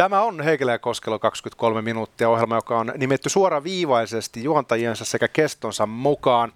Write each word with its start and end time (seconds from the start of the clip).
Tämä 0.00 0.22
on 0.22 0.40
Heikelä 0.40 0.72
ja 0.72 0.78
Koskelo 0.78 1.18
23 1.18 1.82
minuuttia 1.82 2.28
ohjelma, 2.28 2.54
joka 2.54 2.78
on 2.78 2.92
nimetty 2.96 3.28
suoraviivaisesti 3.28 4.44
juontajiensa 4.44 5.04
sekä 5.04 5.28
kestonsa 5.28 5.86
mukaan. 5.86 6.52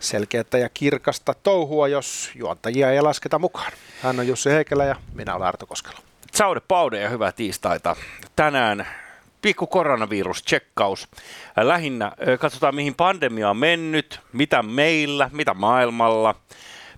Selkeätä 0.00 0.58
ja 0.58 0.68
kirkasta 0.68 1.34
touhua, 1.42 1.88
jos 1.88 2.30
juontajia 2.34 2.90
ei 2.90 3.00
lasketa 3.00 3.38
mukaan. 3.38 3.72
Hän 4.02 4.20
on 4.20 4.28
Jussi 4.28 4.50
Heikelä 4.50 4.84
ja 4.84 4.96
minä 5.14 5.34
olen 5.34 5.48
Arto 5.48 5.66
Koskelo. 5.66 5.98
Saude 6.32 6.60
Paude 6.68 7.00
ja 7.00 7.08
hyvää 7.08 7.32
tiistaita. 7.32 7.96
Tänään 8.36 8.86
pikku 9.42 9.66
koronavirus-tsekkaus. 9.66 11.08
Lähinnä 11.56 12.12
katsotaan, 12.40 12.74
mihin 12.74 12.94
pandemia 12.94 13.50
on 13.50 13.56
mennyt, 13.56 14.20
mitä 14.32 14.62
meillä, 14.62 15.30
mitä 15.32 15.54
maailmalla. 15.54 16.34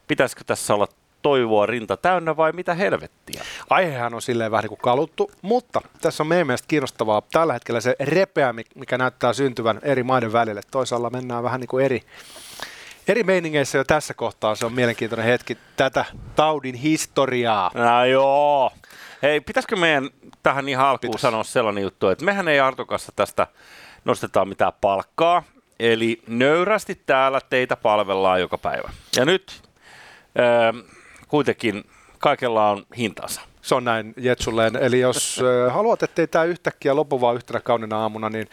Pitäisikö 0.09 0.45
tässä 0.47 0.75
olla 0.75 0.89
toivoa 1.23 1.67
rinta 1.67 1.97
täynnä 1.97 2.37
vai 2.37 2.53
mitä 2.53 2.75
helvettiä? 2.75 3.45
Aihehan 3.71 4.15
on 4.15 4.23
silleen 4.23 4.51
vähän 4.51 4.63
niin 4.63 4.69
kuin 4.69 4.81
kaluttu, 4.83 5.31
mutta 5.43 5.81
tässä 6.01 6.23
on 6.23 6.27
meidän 6.27 6.47
mielestä 6.47 6.69
kiinnostavaa 6.69 7.23
tällä 7.33 7.53
hetkellä 7.53 7.81
se 7.81 7.97
repeä, 8.01 8.55
mikä 8.75 8.99
näyttää 8.99 9.33
syntyvän 9.33 9.81
eri 9.83 10.03
maiden 10.03 10.33
välille. 10.33 10.61
Toisaalla 10.71 11.11
mennään 11.11 11.43
vähän 11.43 11.61
niin 11.61 11.69
kuin 11.69 11.85
eri, 11.85 12.03
eri 13.09 13.23
meiningeissä 13.23 13.79
jo 13.79 13.85
tässä 13.85 14.15
kohtaa. 14.15 14.55
Se 14.55 14.67
on 14.67 14.73
mielenkiintoinen 14.73 15.27
hetki 15.27 15.59
tätä 15.77 16.05
taudin 16.37 16.75
historiaa. 16.75 17.71
No 17.75 18.05
joo. 18.05 18.71
Hei, 19.23 19.41
pitäisikö 19.41 19.77
meidän 19.77 20.11
tähän 20.43 20.69
ihan 20.69 20.87
alkuun 20.87 21.11
Pitäis. 21.11 21.23
sanoa 21.23 21.45
sellainen 21.45 21.83
juttu, 21.83 22.09
että 22.09 22.25
mehän 22.25 22.49
ei 22.49 22.61
Artokassa 22.61 23.13
tästä 23.17 23.47
nostetaan 24.05 24.49
mitään 24.49 24.73
palkkaa. 24.81 25.43
Eli 25.81 26.23
nöyrästi 26.27 27.01
täällä 27.07 27.41
teitä 27.51 27.77
palvellaan 27.77 28.41
joka 28.41 28.59
päivä. 28.59 28.91
Ja 29.17 29.25
nyt 29.25 29.63
äh, 30.39 30.93
kuitenkin 31.33 31.85
kaikella 32.19 32.71
on 32.71 32.87
hintansa. 32.97 33.41
Se 33.63 33.75
on 33.75 33.85
näin 33.85 34.15
Jetsulleen. 34.17 34.77
Eli 34.77 35.01
jos 35.01 35.41
haluat, 35.75 36.03
ettei 36.03 36.27
tämä 36.27 36.45
yhtäkkiä 36.45 36.97
lopu 36.97 37.21
vaan 37.21 37.37
yhtenä 37.37 37.61
kaunina 37.61 37.99
aamuna, 37.99 38.29
niin 38.29 38.49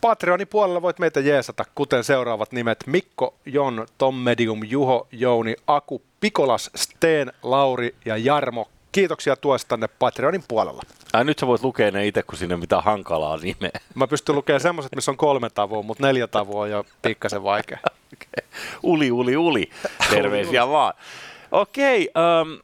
Patreonin 0.00 0.48
puolella 0.48 0.82
voit 0.82 0.98
meitä 0.98 1.20
jeesata, 1.20 1.64
kuten 1.74 2.04
seuraavat 2.04 2.52
nimet 2.52 2.84
Mikko, 2.86 3.34
Jon, 3.46 3.86
Tom 3.98 4.14
Medium, 4.14 4.60
Juho, 4.64 5.08
Jouni, 5.12 5.54
Aku, 5.66 6.02
Pikolas, 6.20 6.70
Steen, 6.76 7.32
Lauri 7.42 7.94
ja 8.04 8.16
Jarmo. 8.16 8.68
Kiitoksia 8.92 9.36
tuestanne 9.36 9.88
Patreonin 9.88 10.44
puolella. 10.48 10.82
Ai 11.12 11.24
nyt 11.24 11.38
sä 11.38 11.46
voit 11.46 11.62
lukea 11.62 11.90
ne 11.90 12.06
itse, 12.06 12.22
kun 12.22 12.38
sinne 12.38 12.56
mitään 12.56 12.84
hankalaa 12.84 13.36
nimeä. 13.36 13.80
Mä 13.94 14.06
pystyn 14.06 14.34
lukemaan 14.34 14.60
semmoiset, 14.60 14.94
missä 14.94 15.10
on 15.10 15.16
kolme 15.16 15.50
tavoa, 15.50 15.82
mutta 15.82 16.06
neljä 16.06 16.26
tavoa 16.26 16.62
on 16.62 16.70
jo 16.70 16.86
pikkasen 17.02 17.42
vaikea. 17.42 17.78
okay. 18.14 18.48
Uli, 18.82 19.10
uli, 19.10 19.36
uli. 19.36 19.70
Terveisiä 20.10 20.68
vaan. 20.68 20.94
Okei, 21.54 22.10
um, 22.42 22.58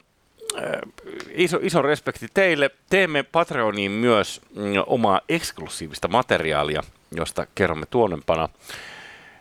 iso, 1.30 1.58
iso 1.62 1.82
respekti 1.82 2.26
teille. 2.34 2.70
Teemme 2.90 3.22
Patreoniin 3.22 3.90
myös 3.92 4.40
mm, 4.56 4.64
omaa 4.86 5.20
eksklusiivista 5.28 6.08
materiaalia, 6.08 6.82
josta 7.12 7.46
kerromme 7.54 7.86
tuonnempana. 7.86 8.48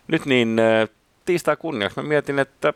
Nyt 0.08 0.26
niin 0.26 0.62
tiistai 1.26 1.58
kunniaksi 1.58 2.02
mä 2.02 2.08
mietin, 2.08 2.40
että 2.40 2.74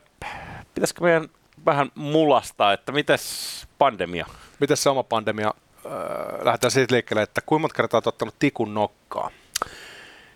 pitäisikö 0.75 1.01
meidän 1.01 1.29
vähän 1.65 1.91
mulasta, 1.95 2.73
että 2.73 2.91
mitäs 2.91 3.67
pandemia? 3.77 4.25
Mitäs 4.59 4.83
se 4.83 4.89
oma 4.89 5.03
pandemia? 5.03 5.53
lähdetään 6.41 6.71
siitä 6.71 6.93
liikkeelle, 6.93 7.21
että 7.21 7.41
kuinka 7.41 7.61
monta 7.61 7.75
kertaa 7.75 7.97
olet 7.97 8.07
ottanut 8.07 8.35
tikun 8.39 8.73
nokkaa? 8.73 9.31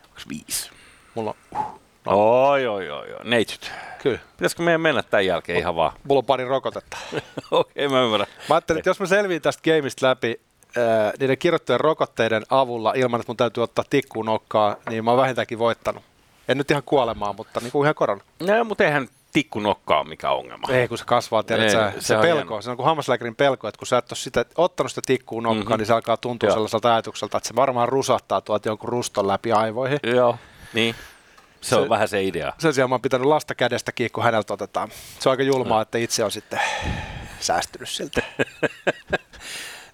Onko 0.03 0.21
viisi? 0.29 0.69
Mulla 1.15 1.35
on 1.51 1.59
uh. 1.59 1.86
Oi, 2.13 2.67
oi, 2.67 2.89
oi, 2.91 3.13
oi. 3.13 3.19
neitsyt. 3.23 3.71
Kyllä. 4.03 4.19
Pitäisikö 4.37 4.63
meidän 4.63 4.81
mennä 4.81 5.03
tämän 5.03 5.25
jälkeen 5.25 5.59
ihan 5.59 5.75
vaan? 5.75 5.91
Mulla 6.03 6.19
on 6.19 6.25
pari 6.25 6.45
rokotetta. 6.45 6.97
Okei, 7.51 7.85
okay, 7.85 7.97
mä 7.97 8.03
ymmärrän. 8.03 8.27
Mä 8.49 8.55
ajattelin, 8.55 8.79
että 8.79 8.89
jos 8.89 8.99
mä 8.99 9.05
selviin 9.05 9.41
tästä 9.41 9.61
gameista 9.63 10.07
läpi 10.07 10.41
äh, 10.77 11.13
niiden 11.19 11.37
kirjoittujen 11.37 11.79
rokotteiden 11.79 12.43
avulla 12.49 12.93
ilman, 12.95 13.19
että 13.19 13.29
mun 13.29 13.37
täytyy 13.37 13.63
ottaa 13.63 13.85
tikkuun 13.89 14.25
nokkaa, 14.25 14.75
niin 14.89 15.05
mä 15.05 15.11
oon 15.11 15.19
vähintäänkin 15.19 15.59
voittanut. 15.59 16.03
En 16.47 16.57
nyt 16.57 16.71
ihan 16.71 16.83
kuolemaan, 16.85 17.35
mutta 17.35 17.59
niin 17.59 17.71
kuin 17.71 17.85
ihan 17.85 17.95
korona. 17.95 18.21
No, 18.39 18.63
mutta 18.63 18.83
eihän 18.83 19.07
tikku 19.33 19.59
nokkaa 19.59 20.03
mikä 20.03 20.31
ongelma. 20.31 20.67
Ei, 20.69 20.87
kun 20.87 20.97
se 20.97 21.05
kasvaa, 21.05 21.43
tiedät, 21.43 21.65
Ei, 21.65 21.71
sä, 21.71 21.91
se, 21.99 22.01
se 22.01 22.15
pelko, 22.15 22.53
hieno. 22.53 22.61
se 22.61 22.69
on 22.69 22.77
kuin 22.77 22.85
hammaslääkärin 22.85 23.35
pelko, 23.35 23.67
että 23.67 23.79
kun 23.79 23.87
sä 23.87 23.97
et 23.97 24.11
ole 24.11 24.17
sitä, 24.17 24.45
ottanut 24.55 24.91
sitä 24.91 25.01
tikkuu 25.05 25.39
nokkaa, 25.39 25.63
mm-hmm. 25.63 25.77
niin 25.77 25.85
se 25.85 25.93
alkaa 25.93 26.17
tuntua 26.17 26.47
Joo. 26.47 26.53
sellaiselta 26.53 26.93
ajatukselta, 26.93 27.37
että 27.37 27.47
se 27.47 27.55
varmaan 27.55 27.89
rusahtaa 27.89 28.41
tuolta 28.41 28.69
jonkun 28.69 28.89
ruston 28.89 29.27
läpi 29.27 29.51
aivoihin. 29.51 29.99
Joo, 30.03 30.37
niin. 30.73 30.95
Se, 31.61 31.69
se 31.69 31.75
on 31.75 31.89
vähän 31.89 32.07
se 32.07 32.23
idea. 32.23 32.53
Sen 32.57 32.73
sijaan 32.73 32.89
mä 32.89 32.93
oon 32.93 33.01
pitänyt 33.01 33.27
lasta 33.27 33.55
kädestä 33.55 33.91
kiinni, 33.91 34.09
kun 34.09 34.23
häneltä 34.23 34.53
otetaan. 34.53 34.89
Se 35.19 35.29
on 35.29 35.31
aika 35.31 35.43
julmaa, 35.43 35.77
no. 35.77 35.81
että 35.81 35.97
itse 35.97 36.23
on 36.23 36.31
sitten 36.31 36.59
säästynyt 37.39 37.89
siltä. 37.89 38.21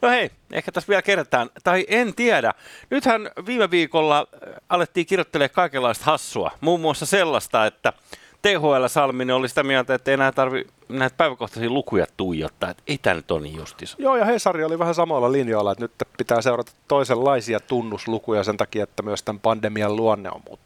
No 0.02 0.10
hei, 0.10 0.32
ehkä 0.52 0.72
tässä 0.72 0.88
vielä 0.88 1.02
kerätään, 1.02 1.50
tai 1.64 1.86
en 1.88 2.16
tiedä. 2.16 2.54
Nythän 2.90 3.30
viime 3.46 3.72
viikolla 3.72 4.28
alettiin 4.70 5.06
kirjoittelemaan 5.06 5.56
kaikenlaista 5.56 6.06
hassua. 6.06 6.52
Muun 6.62 6.80
muassa 6.80 7.06
sellaista, 7.06 7.66
että 7.66 7.94
THL 8.42 8.88
Salminen 8.88 9.36
oli 9.36 9.50
sitä 9.50 9.64
mieltä, 9.64 9.94
että 9.94 10.12
ei 10.12 10.14
enää 10.14 10.32
tarvi 10.32 10.68
näitä 10.90 11.18
päiväkohtaisia 11.18 11.70
lukuja 11.70 12.08
tuijottaa, 12.18 12.70
että 12.70 12.84
ei 12.88 12.98
tämä 12.98 13.14
nyt 13.14 13.32
ole 13.32 13.42
niin 13.42 13.56
justiinsa. 13.56 13.96
Joo, 14.00 14.16
ja 14.16 14.26
Hesari 14.26 14.64
oli 14.64 14.80
vähän 14.80 14.96
samalla 14.96 15.32
linjoilla, 15.32 15.72
että 15.72 15.84
nyt 15.84 15.92
pitää 16.18 16.42
seurata 16.42 16.72
toisenlaisia 16.88 17.60
tunnuslukuja 17.60 18.44
sen 18.44 18.58
takia, 18.58 18.84
että 18.84 19.04
myös 19.04 19.24
tämän 19.24 19.40
pandemian 19.40 19.96
luonne 19.96 20.30
on 20.30 20.42
muuttunut. 20.48 20.63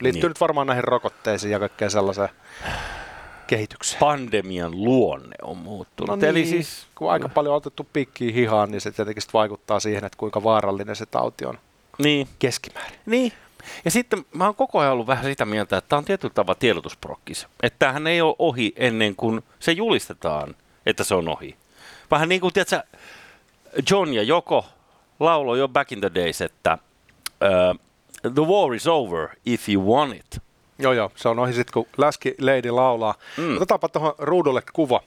Liittyy 0.00 0.22
niin. 0.22 0.28
nyt 0.28 0.40
varmaan 0.40 0.66
näihin 0.66 0.84
rokotteisiin 0.84 1.52
ja 1.52 1.58
kaikkeen 1.58 1.90
sellaiseen 1.90 2.28
kehitykseen. 3.46 4.00
Pandemian 4.00 4.84
luonne 4.84 5.36
on 5.42 5.56
muuttunut. 5.56 6.08
No 6.08 6.16
niin, 6.16 6.28
Eli 6.28 6.46
siis, 6.46 6.86
kun 6.94 7.12
aika 7.12 7.28
paljon 7.28 7.52
on 7.52 7.56
otettu 7.56 7.86
pikkiä 7.92 8.32
hihaan, 8.32 8.70
niin 8.70 8.80
se 8.80 8.90
tietenkin 8.90 9.22
vaikuttaa 9.32 9.80
siihen, 9.80 10.04
että 10.04 10.18
kuinka 10.18 10.44
vaarallinen 10.44 10.96
se 10.96 11.06
tauti 11.06 11.44
on 11.44 11.58
niin. 11.98 12.28
keskimäärin. 12.38 12.98
Niin, 13.06 13.32
ja 13.84 13.90
sitten 13.90 14.24
mä 14.34 14.44
oon 14.44 14.54
koko 14.54 14.78
ajan 14.78 14.92
ollut 14.92 15.06
vähän 15.06 15.24
sitä 15.24 15.44
mieltä, 15.44 15.76
että 15.76 15.88
tämä 15.88 15.98
on 15.98 16.04
tietyllä 16.04 16.34
tavalla 16.34 16.58
tiedotusprokkis. 16.58 17.46
Että 17.62 17.78
tämähän 17.78 18.06
ei 18.06 18.20
ole 18.20 18.36
ohi 18.38 18.72
ennen 18.76 19.16
kuin 19.16 19.42
se 19.58 19.72
julistetaan, 19.72 20.54
että 20.86 21.04
se 21.04 21.14
on 21.14 21.28
ohi. 21.28 21.56
Vähän 22.10 22.28
niin 22.28 22.40
kuin, 22.40 22.52
tiedätkö, 22.52 22.82
John 23.90 24.12
ja 24.12 24.22
Joko 24.22 24.64
lauloi 25.20 25.58
jo 25.58 25.68
back 25.68 25.92
in 25.92 26.00
the 26.00 26.10
days, 26.14 26.40
että 26.40 26.78
uh, 27.24 27.80
the 28.22 28.42
war 28.42 28.74
is 28.74 28.86
over 28.86 29.28
if 29.46 29.68
you 29.68 29.94
want 29.94 30.16
it. 30.16 30.42
Joo, 30.78 30.92
joo, 30.92 31.12
se 31.16 31.28
on 31.28 31.38
ohi 31.38 31.52
sitten, 31.52 31.72
kun 31.72 31.86
Läski 31.96 32.34
Lady 32.40 32.70
laulaa. 32.70 33.14
Mm. 33.36 33.56
Otetaanpa 33.56 33.88
tuohon 33.88 34.14
ruudulle 34.18 34.62
kuva 34.72 35.00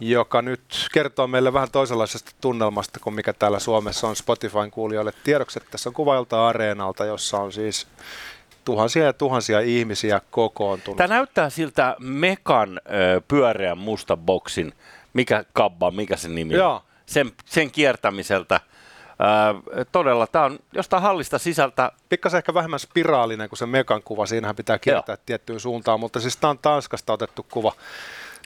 joka 0.00 0.42
nyt 0.42 0.88
kertoo 0.92 1.26
meille 1.26 1.52
vähän 1.52 1.70
toisenlaisesta 1.70 2.30
tunnelmasta 2.40 3.00
kuin 3.00 3.14
mikä 3.14 3.32
täällä 3.32 3.58
Suomessa 3.58 4.08
on 4.08 4.16
Spotifyn 4.16 4.70
kuulijoille 4.70 5.12
tiedoksi. 5.24 5.60
Tässä 5.70 5.88
on 5.88 5.94
kuva 5.94 6.26
areenalta, 6.48 7.04
jossa 7.04 7.38
on 7.38 7.52
siis 7.52 7.86
tuhansia 8.64 9.04
ja 9.04 9.12
tuhansia 9.12 9.60
ihmisiä 9.60 10.20
kokoontunut. 10.30 10.96
Tämä 10.96 11.14
näyttää 11.14 11.50
siltä 11.50 11.96
Mekan 11.98 12.80
pyöreän 13.28 13.78
musta 13.78 14.16
boksin, 14.16 14.72
mikä 15.12 15.44
kabba, 15.52 15.90
mikä 15.90 16.16
se 16.16 16.28
nimi 16.28 16.58
on, 16.58 16.80
sen, 17.06 17.32
sen 17.44 17.70
kiertämiseltä. 17.70 18.60
Öö, 19.20 19.84
todella, 19.92 20.26
tämä 20.26 20.44
on 20.44 20.58
jostain 20.72 21.02
hallista 21.02 21.38
sisältä. 21.38 21.92
Pikkasen 22.08 22.38
ehkä 22.38 22.54
vähemmän 22.54 22.80
spiraalinen 22.80 23.48
kuin 23.48 23.58
se 23.58 23.66
Mekan 23.66 24.02
kuva, 24.02 24.26
siinähän 24.26 24.56
pitää 24.56 24.78
kiertää 24.78 25.12
Joo. 25.12 25.22
tiettyyn 25.26 25.60
suuntaan, 25.60 26.00
mutta 26.00 26.20
siis 26.20 26.36
tämä 26.36 26.50
on 26.50 26.58
Tanskasta 26.58 27.12
otettu 27.12 27.46
kuva 27.50 27.72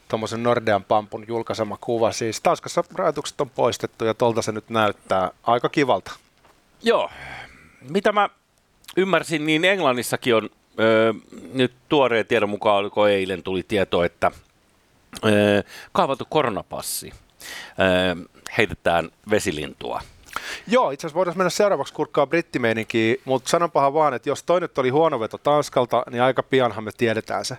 tuommoisen 0.09 0.43
Nordean 0.43 0.85
Pampun 0.85 1.25
julkaisema 1.29 1.79
kuva. 1.81 2.13
Siis 2.13 2.41
Tanskassa 2.41 2.85
rajoitukset 2.95 3.41
on 3.41 3.51
poistettu 3.51 4.05
ja 4.05 4.15
tuolta 4.15 4.43
se 4.43 4.53
nyt 4.53 4.71
näyttää 4.71 5.31
aika 5.43 5.69
kivalta. 5.69 6.13
Joo. 6.83 7.11
Mitä 7.91 8.13
mä 8.13 8.29
ymmärsin, 8.97 9.47
niin 9.47 9.65
Englannissakin 9.65 10.35
on 10.35 10.51
öö, 10.81 11.13
nyt 11.53 11.73
tuoreen 11.89 12.27
tiedon 12.27 12.51
mukaan, 12.51 12.77
oliko 12.77 13.07
eilen 13.07 13.43
tuli 13.43 13.63
tieto, 13.63 14.05
että 14.05 14.31
öö, 15.25 15.63
kaavailtu 15.93 16.27
koronapassi 16.31 17.13
öö, 17.81 18.15
heitetään 18.59 19.11
vesilintua. 19.31 20.03
Joo, 20.67 20.91
itse 20.91 21.07
asiassa 21.07 21.17
voidaan 21.19 21.39
mennä 21.39 21.51
seuraavaksi 21.51 21.95
kurkkaa 21.95 22.27
brittimeininkiin, 22.27 23.21
mutta 23.25 23.51
sanonpahan 23.51 23.95
vaan, 23.95 24.15
että 24.15 24.29
jos 24.29 24.43
toi 24.43 24.61
nyt 24.61 24.79
oli 24.79 24.89
huono 24.89 25.21
veto 25.21 25.39
Tanskalta, 25.39 26.03
niin 26.11 26.23
aika 26.23 26.43
pianhan 26.43 26.85
me 26.85 26.91
tiedetään 26.97 27.45
se. 27.45 27.59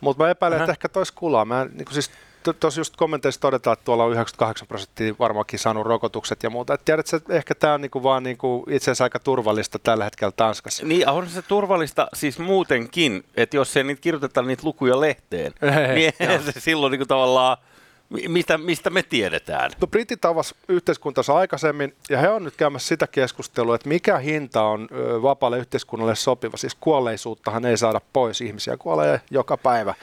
Mutta 0.00 0.24
mä 0.24 0.30
epäilen, 0.30 0.58
että 0.58 0.72
ehkä 0.72 0.88
tois 0.88 1.12
kulaa. 1.12 1.44
Mä, 1.44 1.64
niin 1.64 1.86
siis 1.90 2.10
tuossa 2.52 2.80
just 2.80 2.96
kommenteissa 2.96 3.40
todetaan, 3.40 3.72
että 3.72 3.84
tuolla 3.84 4.04
on 4.04 4.12
98 4.12 4.68
prosenttia 4.68 5.14
varmaankin 5.18 5.58
saanut 5.58 5.86
rokotukset 5.86 6.42
ja 6.42 6.50
muuta. 6.50 6.74
Et 6.74 6.84
tiedätkö, 6.84 7.16
että 7.16 7.34
ehkä 7.34 7.54
tämä 7.54 7.74
on 7.74 7.80
niinku 7.80 8.02
vaan 8.02 8.22
niinku 8.22 8.64
itse 8.70 8.84
asiassa 8.84 9.04
aika 9.04 9.18
turvallista 9.18 9.78
tällä 9.78 10.04
hetkellä 10.04 10.32
Tanskassa. 10.36 10.86
Niin, 10.86 11.08
on 11.08 11.28
se 11.28 11.42
turvallista 11.42 12.08
siis 12.14 12.38
muutenkin, 12.38 13.24
että 13.36 13.56
jos 13.56 13.76
ei 13.76 13.84
niitä 13.84 14.00
kirjoiteta 14.00 14.42
niitä 14.42 14.62
lukuja 14.66 15.00
lehteen, 15.00 15.52
niin 15.94 16.12
se 16.52 16.60
silloin 16.60 16.90
niinku 16.90 17.06
tavallaan 17.06 17.56
Mistä, 18.28 18.58
mistä 18.58 18.90
me 18.90 19.02
tiedetään? 19.02 19.70
No 19.80 19.86
Britit 19.86 20.24
avasi 20.24 20.54
yhteiskuntansa 20.68 21.34
aikaisemmin 21.36 21.96
ja 22.10 22.18
he 22.18 22.28
on 22.28 22.44
nyt 22.44 22.56
käymässä 22.56 22.88
sitä 22.88 23.06
keskustelua, 23.06 23.74
että 23.74 23.88
mikä 23.88 24.18
hinta 24.18 24.62
on 24.62 24.88
vapaalle 25.22 25.58
yhteiskunnalle 25.58 26.14
sopiva. 26.14 26.56
Siis 26.56 26.74
kuolleisuuttahan 26.80 27.64
ei 27.64 27.76
saada 27.76 28.00
pois, 28.12 28.40
ihmisiä 28.40 28.76
kuolee 28.76 29.20
joka 29.30 29.56
päivä. 29.56 29.94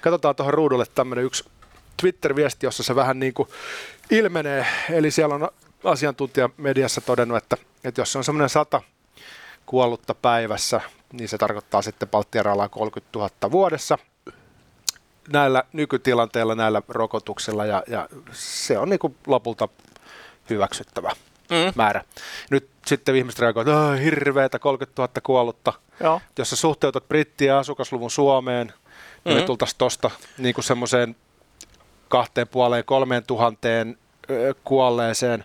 Katsotaan 0.00 0.36
tuohon 0.36 0.54
ruudulle 0.54 0.84
tämmöinen 0.94 1.24
yksi 1.24 1.44
Twitter-viesti, 2.00 2.66
jossa 2.66 2.82
se 2.82 2.94
vähän 2.94 3.20
niin 3.20 3.34
kuin 3.34 3.48
ilmenee. 4.10 4.66
Eli 4.90 5.10
siellä 5.10 5.34
on 5.34 5.48
asiantuntija 5.84 6.50
mediassa 6.56 7.00
todennut, 7.00 7.36
että, 7.36 7.56
että 7.84 8.00
jos 8.00 8.12
se 8.12 8.18
on 8.18 8.24
semmoinen 8.24 8.48
sata 8.48 8.82
kuollutta 9.66 10.14
päivässä, 10.14 10.80
niin 11.12 11.28
se 11.28 11.38
tarkoittaa 11.38 11.82
sitten 11.82 12.08
Baltian 12.08 12.44
ralaa 12.44 12.68
30 12.68 13.18
000 13.18 13.30
vuodessa 13.50 13.98
näillä 15.28 15.64
nykytilanteilla, 15.72 16.54
näillä 16.54 16.82
rokotuksilla 16.88 17.66
ja, 17.66 17.82
ja 17.86 18.08
se 18.32 18.78
on 18.78 18.88
niin 18.88 18.98
kuin 18.98 19.16
lopulta 19.26 19.68
hyväksyttävä 20.50 21.12
mm. 21.50 21.72
määrä. 21.74 22.04
Nyt 22.50 22.68
sitten 22.86 23.16
ihmiset 23.16 23.40
reagoivat, 23.40 23.68
että 23.68 24.02
hirveätä 24.02 24.58
30 24.58 25.02
000 25.02 25.12
kuollutta. 25.22 25.72
Joo. 26.00 26.20
Jos 26.38 26.50
sä 26.50 26.56
suhteutat 26.56 27.08
brittien 27.08 27.54
asukasluvun 27.54 28.10
Suomeen, 28.10 28.66
niin 28.66 28.74
mm-hmm. 29.24 29.40
me 29.40 29.46
tultaisiin 29.46 29.78
tuosta 29.78 30.10
niin 30.38 30.54
semmoiseen 30.60 31.16
kahteen 32.08 32.48
puoleen, 32.48 32.84
kolmeen 32.84 33.24
tuhanteen 33.24 33.98
kuolleeseen, 34.64 35.44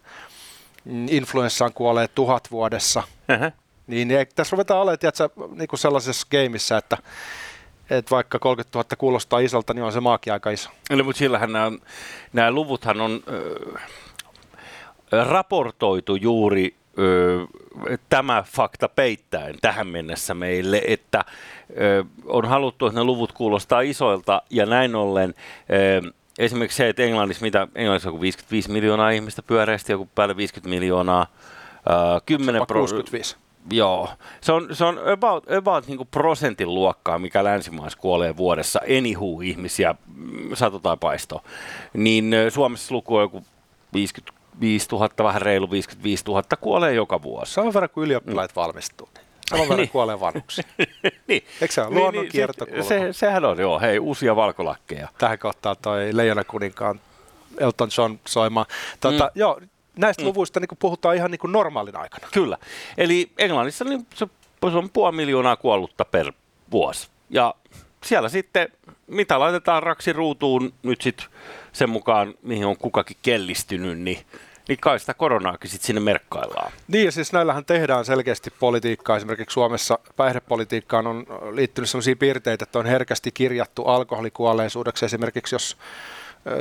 mm, 0.86 1.08
influenssaan 1.10 1.74
kuolee 1.74 2.08
tuhat 2.08 2.52
vuodessa. 2.52 3.04
Uh-huh. 3.34 3.52
Niin, 3.88 4.08
niin 4.08 4.28
tässä 4.36 4.54
ruvetaan 4.54 4.82
olemaan 4.82 5.00
tiedätkö, 5.00 5.30
niin 5.56 5.68
kuin 5.68 5.80
sellaisessa 5.80 6.28
gameissa, 6.32 6.78
että 6.78 6.98
että 7.90 8.12
vaikka 8.12 8.40
30 8.40 8.78
000 8.78 8.88
kuulostaa 8.98 9.40
isolta, 9.40 9.74
niin 9.74 9.84
on 9.84 9.92
se 9.92 10.00
maakin 10.00 10.34
aika 10.34 10.50
iso. 10.50 10.70
Eli, 10.90 11.04
mutta 11.04 11.20
sillähän 11.20 11.54
nämä, 11.54 11.72
nämä 12.34 12.52
luvuthan 12.52 13.02
on 13.02 13.24
äh, 13.28 13.84
raportoitu 15.30 16.16
juuri 16.16 16.76
äh, 17.00 18.00
tämä 18.10 18.44
fakta 18.48 18.90
peittäen 18.90 19.56
tähän 19.62 19.88
mennessä 19.88 20.34
meille, 20.34 20.82
että 20.88 21.20
äh, 21.20 21.26
on 22.26 22.46
haluttu, 22.46 22.86
että 22.86 23.00
ne 23.00 23.04
luvut 23.04 23.32
kuulostaa 23.32 23.82
isoilta 23.82 24.42
ja 24.50 24.66
näin 24.66 24.96
ollen 24.96 25.34
äh, 26.06 26.12
esimerkiksi 26.40 26.78
se, 26.78 26.90
että 26.90 27.04
Englannissa, 27.04 27.46
mitä 27.46 27.68
Englannissa 27.76 28.10
on 28.10 28.22
55 28.22 28.72
miljoonaa 28.72 29.10
ihmistä 29.10 29.44
pyöreästi, 29.44 29.92
joku 29.92 30.10
päälle 30.16 30.38
50 30.38 30.70
miljoonaa, 30.70 31.28
äh, 31.90 32.22
10 32.26 32.68
pro- 32.68 32.80
65. 32.80 33.36
Joo, 33.72 34.10
se 34.42 34.52
on, 34.52 34.68
se 34.76 34.86
on 34.86 35.00
about, 35.12 35.52
about 35.52 35.88
niin 35.88 36.08
prosentin 36.12 36.74
luokkaa, 36.74 37.20
mikä 37.20 37.44
länsimaissa 37.44 38.00
kuolee 38.00 38.38
vuodessa, 38.38 38.80
anywho 38.98 39.42
ihmisiä, 39.42 39.96
mm, 40.16 40.56
sato 40.56 40.80
tai 40.80 40.98
paisto. 41.00 41.44
Niin 41.94 42.36
Suomessa 42.50 42.96
luku 42.96 43.16
on 43.16 43.22
joku 43.22 43.44
55 43.94 44.88
000, 44.92 45.10
vähän 45.18 45.42
reilu 45.42 45.72
55 45.72 46.24
000 46.28 46.44
kuolee 46.62 46.94
joka 46.94 47.22
vuosi. 47.22 47.54
Saman 47.54 47.74
verran 47.74 47.90
kuin 47.90 48.06
ylioppilaat 48.06 48.52
mm. 48.52 48.62
valmistuu. 48.62 49.10
Saman 49.50 49.64
verran 49.64 49.78
niin. 49.86 49.90
kuolee 49.90 50.20
vanhuksia. 50.20 50.64
niin. 51.28 51.44
Eikö 51.62 51.74
se 51.74 51.82
ole 51.82 51.90
niin, 51.90 52.00
luonnon 52.00 52.26
niin, 52.34 52.84
se, 52.84 52.88
se, 52.88 53.14
sehän 53.14 53.46
on, 53.46 53.60
joo, 53.60 53.80
hei, 53.80 54.00
uusia 54.00 54.36
valkolakkeja. 54.36 55.08
Tähän 55.18 55.40
kohtaan 55.40 55.76
toi 55.82 56.10
Leijona 56.14 56.44
kuninkaan 56.44 57.00
Elton 57.58 57.90
John 57.98 58.16
soima. 58.28 58.66
Tota, 59.00 59.24
mm. 59.24 59.40
Joo, 59.40 59.60
näistä 59.98 60.24
mm. 60.24 60.28
luvuista 60.28 60.60
niin 60.60 60.78
puhutaan 60.80 61.16
ihan 61.16 61.32
niin 61.32 61.40
kuin 61.40 61.52
normaalin 61.52 61.98
aikana. 61.98 62.28
Kyllä. 62.34 62.58
Eli 62.98 63.32
Englannissa 63.38 63.86
niin 63.86 64.08
se, 64.16 64.28
se 64.72 64.78
on 64.78 64.90
puoli 64.90 65.16
miljoonaa 65.16 65.56
kuollutta 65.56 66.06
per 66.06 66.34
vuosi. 66.72 67.08
Ja 67.30 67.56
siellä 68.04 68.30
sitten, 68.30 68.68
mitä 69.08 69.40
laitetaan 69.40 69.84
raksi 69.84 70.14
ruutuun 70.14 70.74
nyt 70.84 71.02
sitten 71.02 71.28
sen 71.74 71.90
mukaan, 71.90 72.34
mihin 72.42 72.66
on 72.66 72.78
kukakin 72.78 73.18
kellistynyt, 73.22 74.00
niin 74.00 74.20
niin 74.68 74.80
kai 74.80 75.00
sitä 75.00 75.14
koronaakin 75.14 75.70
sitten 75.70 75.88
sinne 75.88 76.02
merkkaillaan. 76.02 76.72
Niin 76.88 77.06
ja 77.06 77.12
siis 77.12 77.34
näillähän 77.34 77.66
tehdään 77.66 78.06
selkeästi 78.06 78.52
politiikkaa. 78.60 79.18
Esimerkiksi 79.18 79.54
Suomessa 79.54 80.00
päihdepolitiikkaan 80.16 81.08
on 81.08 81.26
liittynyt 81.52 81.90
sellaisia 81.90 82.16
piirteitä, 82.16 82.64
että 82.64 82.80
on 82.80 82.86
herkästi 82.86 83.32
kirjattu 83.32 83.84
alkoholikuolleisuudeksi. 83.84 85.06
Esimerkiksi 85.06 85.56
jos 85.56 85.78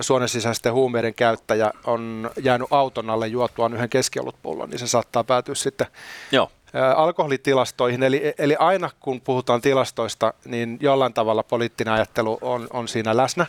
suonen 0.00 0.28
sisäisten 0.28 0.72
huumeiden 0.72 1.14
käyttäjä 1.14 1.72
on 1.84 2.30
jäänyt 2.42 2.68
auton 2.70 3.10
alle 3.10 3.26
juotuaan 3.26 3.74
yhden 3.74 3.88
keskiolutpullon, 3.88 4.70
niin 4.70 4.78
se 4.78 4.86
saattaa 4.86 5.24
päätyä 5.24 5.54
sitten 5.54 5.86
Joo. 6.32 6.50
alkoholitilastoihin. 6.96 8.02
Eli, 8.02 8.34
eli 8.38 8.56
aina 8.58 8.90
kun 9.00 9.20
puhutaan 9.20 9.60
tilastoista, 9.60 10.34
niin 10.44 10.78
jollain 10.80 11.14
tavalla 11.14 11.42
poliittinen 11.42 11.94
ajattelu 11.94 12.38
on, 12.40 12.66
on 12.72 12.88
siinä 12.88 13.16
läsnä. 13.16 13.46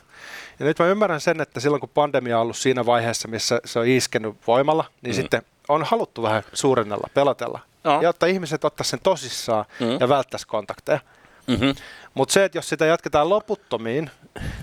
Ja 0.59 0.65
nyt 0.65 0.79
mä 0.79 0.85
ymmärrän 0.85 1.21
sen, 1.21 1.41
että 1.41 1.59
silloin 1.59 1.79
kun 1.79 1.89
pandemia 1.93 2.37
on 2.37 2.41
ollut 2.41 2.57
siinä 2.57 2.85
vaiheessa, 2.85 3.27
missä 3.27 3.61
se 3.65 3.79
on 3.79 3.87
iskenyt 3.87 4.35
voimalla, 4.47 4.85
niin 5.01 5.15
mm. 5.15 5.21
sitten 5.21 5.41
on 5.67 5.83
haluttu 5.83 6.23
vähän 6.23 6.43
suurennella, 6.53 7.07
pelotella, 7.13 7.59
no. 7.83 8.01
jotta 8.01 8.25
ihmiset 8.25 8.65
ottaisivat 8.65 8.91
sen 8.91 9.03
tosissaan 9.03 9.65
mm. 9.79 9.97
ja 9.99 10.09
välttäisi 10.09 10.47
kontakteja. 10.47 10.99
Mm-hmm. 11.47 11.75
Mutta 12.13 12.33
se, 12.33 12.45
että 12.45 12.57
jos 12.57 12.69
sitä 12.69 12.85
jatketaan 12.85 13.29
loputtomiin, 13.29 14.09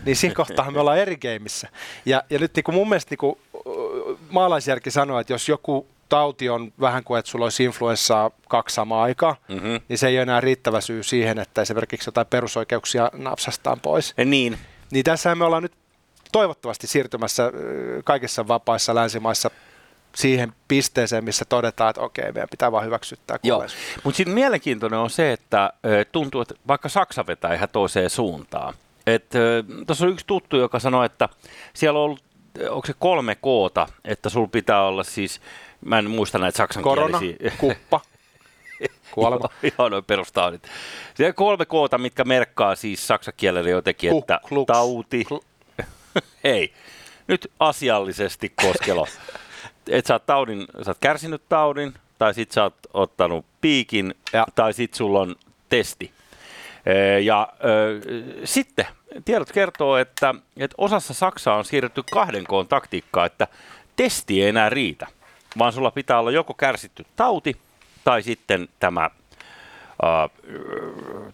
niin 0.05 0.17
siinä 0.17 0.35
kohtaa 0.35 0.71
me 0.71 0.81
ollaan 0.81 0.99
eri 0.99 1.17
gameissa. 1.17 1.69
Ja, 2.07 2.23
ja 2.31 2.39
nyt 2.39 2.55
niin 2.55 2.65
kuin 2.65 2.75
mun 2.75 2.89
mielestä 2.89 3.13
niin 3.13 3.19
kuin, 3.19 3.39
maalaisjärki 4.31 4.91
sanoo, 4.91 5.21
että 5.21 5.33
jos 5.33 5.49
joku 5.49 5.87
tauti 6.09 6.49
on 6.49 6.73
vähän 6.81 7.05
kuin, 7.05 7.19
että 7.19 7.31
sulla 7.31 7.45
olisi 7.45 7.65
influenssaa 7.65 8.31
kaksi 8.49 8.75
samaa 8.75 9.03
aikaa, 9.03 9.37
mm-hmm. 9.49 9.81
niin 9.89 9.99
se 9.99 10.09
ei 10.09 10.17
ole 10.17 10.23
enää 10.23 10.41
riittävä 10.41 10.81
syy 10.81 11.03
siihen, 11.03 11.39
että 11.39 11.63
esimerkiksi 11.63 12.09
jotain 12.09 12.27
perusoikeuksia 12.27 13.11
napsastaan 13.13 13.81
pois. 13.81 14.15
Ja 14.17 14.25
niin. 14.25 14.59
Niin 14.91 15.05
tässä 15.05 15.35
me 15.35 15.45
ollaan 15.45 15.63
nyt 15.63 15.73
toivottavasti 16.33 16.87
siirtymässä 16.87 17.53
kaikissa 18.05 18.49
vapaissa 18.49 18.95
länsimaissa 18.95 19.51
siihen 20.15 20.53
pisteeseen, 20.69 21.25
missä 21.25 21.45
todetaan, 21.45 21.91
että 21.91 22.01
okei, 22.03 22.33
meidän 22.33 22.49
pitää 22.51 22.73
vaan 22.73 22.85
hyväksyttää 22.85 23.39
Joo, 23.43 23.65
mutta 24.05 24.17
sitten 24.17 24.35
mielenkiintoinen 24.35 24.99
on 24.99 25.11
se, 25.11 25.33
että 25.33 25.73
tuntuu, 26.13 26.41
että 26.41 26.55
vaikka 26.69 26.89
Saksa 26.89 27.27
vetää 27.27 27.55
ihan 27.55 27.69
toiseen 27.69 28.11
suuntaan. 28.11 28.75
Tuossa 29.87 30.05
on 30.05 30.13
yksi 30.13 30.27
tuttu, 30.27 30.57
joka 30.57 30.79
sanoi, 30.79 31.07
että 31.07 31.29
siellä 31.75 31.99
on 31.99 32.05
ollut, 32.05 32.25
onko 32.71 32.87
se 32.87 32.95
kolme 32.99 33.35
koota, 33.35 33.87
että 34.05 34.29
sulla 34.29 34.49
pitää 34.53 34.83
olla 34.83 35.05
siis, 35.05 35.41
mä 35.81 35.99
en 35.99 36.11
muista 36.11 36.39
näitä 36.39 36.57
saksankielisiä. 36.57 37.37
Korona, 37.37 37.57
kuppa, 37.59 38.01
kuolema. 39.15 39.49
Joo, 39.79 39.89
noin 39.89 40.05
perustaudit. 40.05 40.63
Siellä 41.15 41.31
on 41.31 41.35
kolme 41.35 41.67
koota, 41.67 41.99
mitkä 41.99 42.25
merkkaa 42.25 42.75
siis 42.75 43.07
saksan 43.07 43.35
kielellä 43.37 43.71
jotenkin, 43.71 44.19
että 44.19 44.41
tauti. 44.67 45.25
Hei, 46.45 46.73
nyt 47.27 47.51
asiallisesti 47.59 48.53
koskelo. 48.63 49.07
että 49.89 50.09
sä 50.09 50.15
oot, 50.15 50.27
taudin, 50.27 50.67
sä 50.83 50.91
oot 50.91 50.99
kärsinyt 51.01 51.43
taudin, 51.49 51.95
tai 52.19 52.35
sit 52.35 52.53
sä 52.53 52.63
oot 52.63 52.75
ottanut 52.95 53.45
piikin, 53.61 54.15
ja. 54.33 54.47
tai 54.55 54.73
sit 54.73 54.95
sulla 54.95 55.21
on 55.21 55.37
testi. 55.69 56.13
Ja 57.23 57.49
äh, 57.53 58.39
sitten 58.45 58.87
tiedot 59.25 59.53
kertoo, 59.53 59.97
että, 59.97 60.35
että 60.57 60.75
osassa 60.79 61.15
Saksaa 61.15 61.57
on 61.57 61.65
siirretty 61.65 62.03
kahden 62.13 62.45
koon 62.45 62.69
taktiikkaa, 62.69 63.27
että 63.27 63.49
testi 63.97 64.43
ei 64.43 64.49
enää 64.49 64.69
riitä, 64.69 65.07
vaan 65.59 65.73
sulla 65.73 65.91
pitää 65.91 66.19
olla 66.19 66.31
joko 66.31 66.55
kärsitty 66.55 67.07
tauti 67.17 67.57
tai 68.05 68.23
sitten 68.23 68.69
tämä 68.81 69.11
uh, 70.03 70.31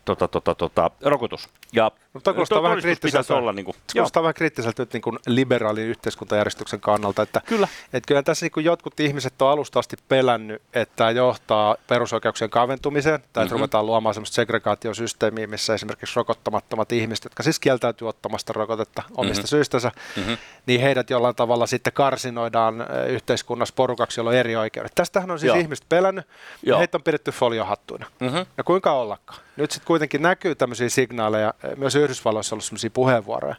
tota, 0.05 0.29
tota, 0.29 0.55
tota, 0.55 0.91
rokotus. 1.01 1.49
Ja 1.73 1.91
Mutta 2.19 2.33
kuulostaa 2.33 2.63
vähän 2.63 2.79
kriittiseltä, 2.79 3.35
olla, 3.35 3.53
niin 3.53 3.65
kuin, 3.65 3.75
kuulostaa 3.93 4.23
vähän 4.23 4.35
kriittiseltä 4.35 4.83
nyt 4.83 4.93
niin 4.93 5.03
kuin 5.03 5.19
liberaalin 5.27 5.87
yhteiskuntajärjestyksen 5.87 6.81
kannalta, 6.81 7.23
että, 7.23 7.41
kyllä. 7.47 7.69
että 7.93 8.07
kyllä 8.07 8.23
tässä 8.23 8.47
niin 8.47 8.53
kuin 8.53 8.65
jotkut 8.65 9.01
ihmiset 9.01 9.43
on 9.43 9.49
alusta 9.49 9.79
asti 9.79 9.97
pelännyt, 10.09 10.63
että 10.75 10.97
tämä 10.97 11.11
johtaa 11.11 11.77
perusoikeuksien 11.87 12.51
kaventumiseen, 12.51 13.21
tai 13.33 13.45
mm-hmm. 13.45 13.53
ruvetaan 13.53 13.87
luomaan 13.87 14.15
sellaista 14.15 14.35
segregaatiosysteemiä, 14.35 15.47
missä 15.47 15.75
esimerkiksi 15.75 16.17
rokottamattomat 16.17 16.93
ihmiset, 16.93 17.25
jotka 17.25 17.43
siis 17.43 17.59
kieltäytyy 17.59 18.09
ottamasta 18.09 18.53
rokotetta 18.53 19.03
omista 19.17 19.43
mm-hmm. 19.43 19.49
syistänsä, 19.49 19.93
mm-hmm. 20.17 20.37
niin 20.67 20.81
heidät 20.81 21.11
jollain 21.11 21.37
tavalla 21.37 21.67
sitten 21.67 21.93
karsinoidaan 21.93 22.87
yhteiskunnassa 23.09 23.75
porukaksi, 23.77 24.21
jolla 24.21 24.31
on 24.31 24.37
eri 24.37 24.57
oikeudet. 24.57 24.93
Tästähän 24.95 25.31
on 25.31 25.39
siis 25.39 25.49
Joo. 25.49 25.57
ihmiset 25.57 25.87
pelännyt, 25.89 26.27
ja 26.63 26.79
heitä 26.79 26.99
on 26.99 27.03
pidetty 27.03 27.31
foliohattuina. 27.31 28.07
Mm-hmm. 28.21 28.47
Ja 28.57 28.65
kuinka 28.65 28.93
ollakaan? 28.93 29.48
Nyt 29.59 29.71
sitten 29.71 29.87
kuitenkin 29.87 30.23
näkyy 30.23 30.55
tämmöisiä 30.55 30.89
signaaleja, 30.89 31.55
myös 31.77 31.95
Yhdysvalloissa 31.95 32.55
on 32.55 32.57
ollut 32.57 32.65
sellaisia 32.65 32.91
puheenvuoroja, 32.91 33.57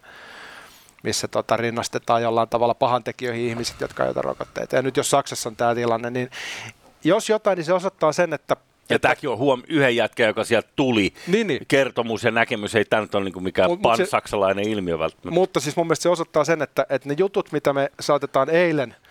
missä 1.04 1.28
tota, 1.28 1.58
rinnastetaan 1.58 2.22
jollain 2.22 2.50
tavalla 2.50 2.74
pahantekijöihin 2.74 3.50
ihmiset, 3.50 3.82
jotka 3.82 4.06
eivät 4.06 4.18
rokotteita. 4.18 4.76
Ja 4.76 4.82
nyt 4.82 4.98
jos 4.98 5.10
Saksassa 5.10 5.50
on 5.50 5.56
tämä 5.56 5.76
tilanne, 5.76 6.10
niin 6.10 6.30
jos 7.04 7.30
jotain, 7.30 7.56
niin 7.56 7.66
se 7.66 7.74
osoittaa 7.74 8.12
sen, 8.12 8.34
että 8.34 8.56
ja 8.90 8.96
että, 8.96 9.08
tämäkin 9.08 9.30
on 9.30 9.38
huom 9.38 9.64
yhden 9.68 9.96
jätkän, 9.96 10.28
joka 10.28 10.44
sieltä 10.44 10.70
tuli. 10.76 11.14
Niin, 11.28 11.48
niin. 11.48 11.62
Kertomus 11.68 12.24
ja 12.24 12.32
näkemys 12.32 12.76
ei 12.76 12.86
tämä 12.86 13.02
nyt 13.02 13.16
ole 13.16 13.24
niin 13.24 13.44
mikään 13.44 13.70
mut, 13.70 13.82
pansaksalainen 13.82 14.66
se, 14.66 14.72
ilmiö 14.72 15.00
välttämättä. 15.00 15.32
Mutta 15.32 15.60
siis 15.60 15.76
mun 15.76 15.88
mielestä 15.88 16.04
se 16.04 16.10
osoittaa 16.10 16.44
sen, 16.44 16.62
että, 16.62 16.86
että 16.90 17.10
ne 17.10 17.16
jutut, 17.18 17.52
mitä 17.52 17.74
me 17.74 17.92
saatetaan 18.00 18.50
eilen– 18.50 18.96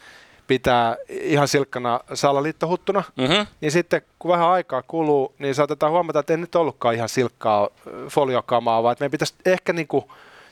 pitää 0.48 0.96
ihan 1.08 1.48
silkkana 1.48 2.00
salaliittohuttuna, 2.14 3.02
mm-hmm. 3.16 3.46
niin 3.60 3.72
sitten 3.72 4.02
kun 4.18 4.30
vähän 4.30 4.48
aikaa 4.48 4.82
kuluu, 4.82 5.34
niin 5.38 5.54
saatetaan 5.54 5.92
huomata, 5.92 6.18
että 6.18 6.32
ei 6.32 6.36
nyt 6.36 6.54
ollutkaan 6.54 6.94
ihan 6.94 7.08
silkkaa 7.08 7.68
foliokamaa, 8.08 8.82
vaan 8.82 8.92
että 8.92 9.02
meidän 9.02 9.10
pitäisi 9.10 9.34
ehkä 9.46 9.72
niin 9.72 9.88
kuin, 9.88 10.04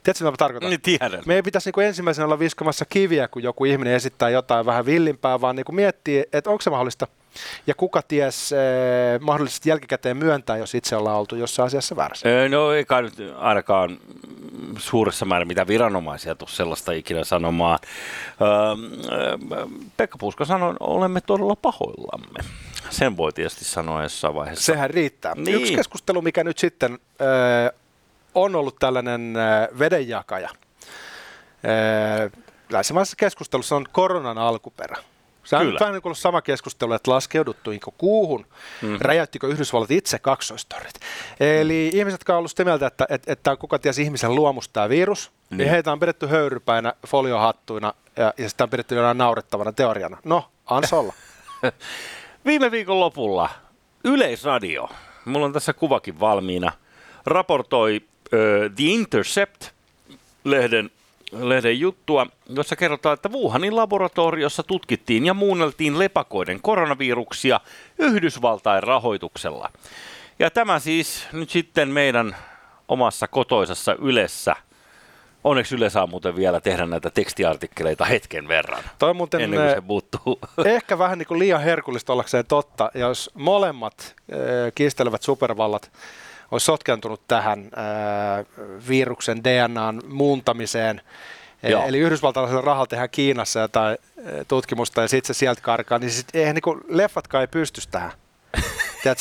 Tiedätkö, 0.02 0.24
mitä 0.24 0.30
mä 0.30 0.36
tarkoitan? 0.36 0.70
Niin 0.70 0.80
tiedän. 0.80 1.22
Meidän 1.26 1.44
pitäisi 1.44 1.70
niin 1.76 1.86
ensimmäisenä 1.86 2.24
olla 2.24 2.38
viskomassa 2.38 2.84
kiviä, 2.84 3.28
kun 3.28 3.42
joku 3.42 3.64
ihminen 3.64 3.94
esittää 3.94 4.30
jotain 4.30 4.66
vähän 4.66 4.86
villimpää, 4.86 5.40
vaan 5.40 5.56
niin 5.56 5.64
miettiä, 5.70 6.24
että 6.32 6.50
onko 6.50 6.62
se 6.62 6.70
mahdollista. 6.70 7.06
Ja 7.66 7.74
kuka 7.74 8.02
ties 8.02 8.52
eh, 8.52 9.20
mahdollisesti 9.20 9.68
jälkikäteen 9.68 10.16
myöntää, 10.16 10.56
jos 10.56 10.74
itse 10.74 10.96
ollaan 10.96 11.18
oltu 11.18 11.36
jossain 11.36 11.66
asiassa 11.66 11.96
väärässä? 11.96 12.28
Öö, 12.28 12.48
No 12.48 12.72
ei 12.72 12.84
kai 12.84 13.02
nyt 13.02 13.14
ainakaan 13.36 13.98
suuressa 14.78 15.24
määrin 15.24 15.48
mitä 15.48 15.66
viranomaisia 15.66 16.34
tuu 16.34 16.48
sellaista 16.48 16.92
ikinä 16.92 17.24
sanomaan. 17.24 17.78
Öö, 18.40 18.48
öö, 19.18 19.66
Pekka 19.96 20.18
Puuska 20.18 20.44
sanoi, 20.44 20.74
olemme 20.80 21.20
todella 21.20 21.56
pahoillamme. 21.56 22.38
Sen 22.90 23.16
voi 23.16 23.32
tietysti 23.32 23.64
sanoa 23.64 24.02
jossain 24.02 24.34
vaiheessa. 24.34 24.64
Sehän 24.64 24.90
riittää. 24.90 25.34
Niin. 25.34 25.56
Yksi 25.56 25.74
keskustelu, 25.74 26.22
mikä 26.22 26.44
nyt 26.44 26.58
sitten 26.58 26.92
äh, 26.92 27.80
on 28.34 28.54
ollut 28.54 28.76
tällainen 28.78 29.34
äh, 29.36 29.78
vedenjakaja. 29.78 30.48
Äh, 30.48 32.32
länsimaisessa 32.70 33.16
keskustelussa 33.16 33.76
on 33.76 33.84
koronan 33.92 34.38
alkuperä. 34.38 34.96
Se 35.46 35.56
on 35.56 35.62
Kyllä. 35.62 35.80
vähän 35.80 35.92
niin 35.92 36.02
kuin 36.02 36.16
sama 36.16 36.42
keskustelu, 36.42 36.92
että 36.92 37.10
laskeuduttuinko 37.10 37.94
kuuhun, 37.98 38.46
mm. 38.82 38.96
räjäyttikö 39.00 39.46
Yhdysvallat 39.46 39.90
itse 39.90 40.18
kaksoistorit. 40.18 41.00
Eli 41.40 41.90
mm. 41.92 41.98
ihmiset, 41.98 42.20
jotka 42.20 42.32
on 42.32 42.38
ollut 42.38 42.50
sitä 42.50 42.64
mieltä, 42.64 42.86
että, 42.86 43.06
että, 43.10 43.32
että 43.32 43.50
on 43.50 43.58
kuka 43.58 43.78
ties 43.78 43.98
ihmisen 43.98 44.34
luomus 44.34 44.68
tämä 44.68 44.88
virus, 44.88 45.32
niin. 45.50 45.58
Niin. 45.58 45.70
heitä 45.70 45.92
on 45.92 46.00
pidetty 46.00 46.26
höyrypäinä, 46.26 46.92
foliohattuina 47.06 47.94
ja, 48.16 48.34
ja 48.38 48.48
sitä 48.48 48.64
on 48.64 48.70
pidetty 48.70 48.94
jonain 48.94 49.18
naurettavana 49.18 49.72
teoriana. 49.72 50.18
No, 50.24 50.50
ans 50.66 50.92
olla. 50.92 51.12
Viime 52.46 52.70
viikon 52.70 53.00
lopulla 53.00 53.50
Yleisradio, 54.04 54.88
mulla 55.24 55.46
on 55.46 55.52
tässä 55.52 55.72
kuvakin 55.72 56.20
valmiina, 56.20 56.72
raportoi 57.26 58.00
ö, 58.32 58.70
The 58.76 58.84
Intercept-lehden 58.84 60.90
lehden 61.32 61.80
juttua, 61.80 62.26
jossa 62.48 62.76
kerrotaan, 62.76 63.14
että 63.14 63.28
Wuhanin 63.28 63.76
laboratoriossa 63.76 64.62
tutkittiin 64.62 65.26
ja 65.26 65.34
muunneltiin 65.34 65.98
lepakoiden 65.98 66.62
koronaviruksia 66.62 67.60
Yhdysvaltain 67.98 68.82
rahoituksella. 68.82 69.70
Ja 70.38 70.50
tämä 70.50 70.78
siis 70.78 71.26
nyt 71.32 71.50
sitten 71.50 71.88
meidän 71.88 72.36
omassa 72.88 73.28
kotoisessa 73.28 73.96
Ylessä. 73.98 74.56
Onneksi 75.44 75.74
Yle 75.74 75.90
saa 75.90 76.06
muuten 76.06 76.36
vielä 76.36 76.60
tehdä 76.60 76.86
näitä 76.86 77.10
tekstiartikkeleita 77.10 78.04
hetken 78.04 78.48
verran, 78.48 78.84
Toi 78.98 79.14
muuten, 79.14 79.40
ennen 79.40 79.60
kuin 79.60 79.70
se 79.70 79.76
eh, 79.76 79.82
muuttuu. 79.82 80.40
ehkä 80.64 80.98
vähän 80.98 81.18
niin 81.18 81.26
kuin 81.26 81.38
liian 81.38 81.60
herkullista 81.60 82.12
ollakseen 82.12 82.46
totta, 82.46 82.90
jos 82.94 83.30
molemmat 83.34 84.14
äh, 84.32 84.38
kiistelevät 84.74 85.22
supervallat 85.22 85.90
olisi 86.50 86.64
sotkentunut 86.64 87.20
tähän 87.28 87.58
äh, 87.78 88.46
viruksen 88.88 89.44
DNAn 89.44 90.02
muuntamiseen, 90.08 91.00
e- 91.62 91.70
Joo. 91.70 91.84
eli 91.86 91.98
yhdysvaltalaisella 91.98 92.62
rahalla 92.62 92.86
tehdään 92.86 93.10
Kiinassa 93.10 93.60
jotain 93.60 93.98
äh, 94.18 94.24
tutkimusta 94.48 95.00
ja 95.00 95.08
sitten 95.08 95.34
se 95.34 95.38
sieltä 95.38 95.60
karkaa, 95.60 95.98
niin 95.98 96.10
sit, 96.10 96.26
eihän 96.34 96.54
niin 96.54 96.80
leffatkaan 96.88 97.40
ei 97.40 97.48
pysty 97.48 97.80
tähän. 97.90 98.12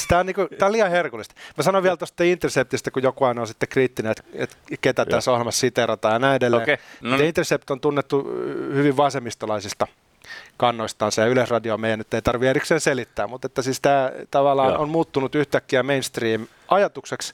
Tämä 0.08 0.20
on, 0.20 0.26
niinku, 0.26 0.48
tää 0.60 0.66
on 0.66 0.72
liian 0.72 0.92
herkullista. 0.92 1.36
Mä 1.58 1.64
sanon 1.64 1.84
vielä 1.84 1.98
tuosta 1.98 2.24
Interceptistä, 2.24 2.92
kun 2.92 3.04
joku 3.04 3.24
aina 3.24 3.42
on 3.42 3.48
sitten 3.48 3.70
kriittinen, 3.70 4.12
että, 4.12 4.24
että 4.34 4.56
ketä 4.82 5.06
tässä 5.06 5.32
ohjelmassa 5.32 5.60
siterataan 5.60 6.14
ja 6.14 6.20
näin 6.20 6.36
edelleen. 6.36 6.64
Okei, 6.64 6.78
no 7.02 7.18
niin. 7.18 7.28
Intercept 7.28 7.72
on 7.72 7.80
tunnettu 7.80 8.24
hyvin 8.74 8.98
vasemmistolaisista 8.98 9.88
kannoistansa 10.58 11.22
ja 11.22 11.28
Yleisradio 11.28 11.78
meidän 11.78 12.00
nyt 12.00 12.14
ei 12.14 12.22
tarvitse 12.22 12.50
erikseen 12.50 12.82
selittää, 12.82 13.28
mutta 13.28 13.46
että 13.46 13.62
siis 13.62 13.82
tämä 13.82 14.12
tavallaan 14.32 14.74
Joo. 14.74 14.82
on 14.82 14.90
muuttunut 14.90 15.36
yhtäkkiä 15.36 15.84
mainstream-ajatukseksi 15.84 17.34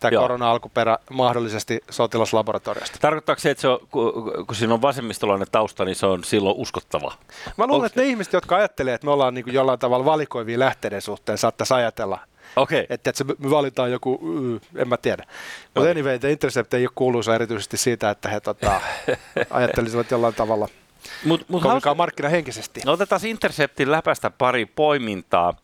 tämä 0.00 0.10
Joo. 0.12 0.22
korona-alkuperä 0.22 0.98
mahdollisesti 1.10 1.80
sotilaslaboratoriosta. 1.90 2.98
Tarkoittaako 3.00 3.40
se, 3.40 3.50
että 3.50 3.60
se 3.60 3.68
on, 3.68 3.78
kun, 3.90 4.44
siinä 4.52 4.74
on 4.74 4.82
vasemmistolainen 4.82 5.46
tausta, 5.52 5.84
niin 5.84 5.96
se 5.96 6.06
on 6.06 6.24
silloin 6.24 6.56
uskottava? 6.56 7.14
Mä 7.56 7.66
luulen, 7.66 7.82
Onks- 7.82 7.86
että 7.86 8.00
ne 8.00 8.06
ihmiset, 8.06 8.32
jotka 8.32 8.56
ajattelee, 8.56 8.94
että 8.94 9.06
me 9.06 9.10
ollaan 9.10 9.34
niin 9.34 9.52
jollain 9.52 9.78
tavalla 9.78 10.04
valikoivia 10.04 10.58
lähteiden 10.58 11.02
suhteen, 11.02 11.38
saattaisi 11.38 11.74
ajatella, 11.74 12.18
Okei. 12.56 12.86
että, 12.90 13.10
että 13.10 13.18
se, 13.18 13.24
me 13.24 13.50
valitaan 13.50 13.92
joku, 13.92 14.20
y, 14.22 14.60
en 14.80 14.88
mä 14.88 14.96
tiedä. 14.96 15.24
Mutta 15.64 15.80
Okei. 15.80 15.90
anyway, 15.90 16.18
The 16.18 16.30
Intercept 16.30 16.74
ei 16.74 16.84
ole 16.84 16.92
kuuluisa 16.94 17.34
erityisesti 17.34 17.76
siitä, 17.76 18.10
että 18.10 18.28
he 18.28 18.40
tota, 18.40 18.80
ajattelisivat 19.50 20.10
jollain 20.10 20.34
tavalla 20.34 20.68
Mut, 21.24 21.40
mut 21.40 21.46
kovinkaan 21.48 21.72
hauska, 21.72 21.94
markkinahenkisesti. 21.94 22.80
no 22.86 22.92
otetaan 22.92 23.20
Interceptin 23.26 23.90
läpästä 23.90 24.30
pari 24.30 24.66
poimintaa. 24.66 25.54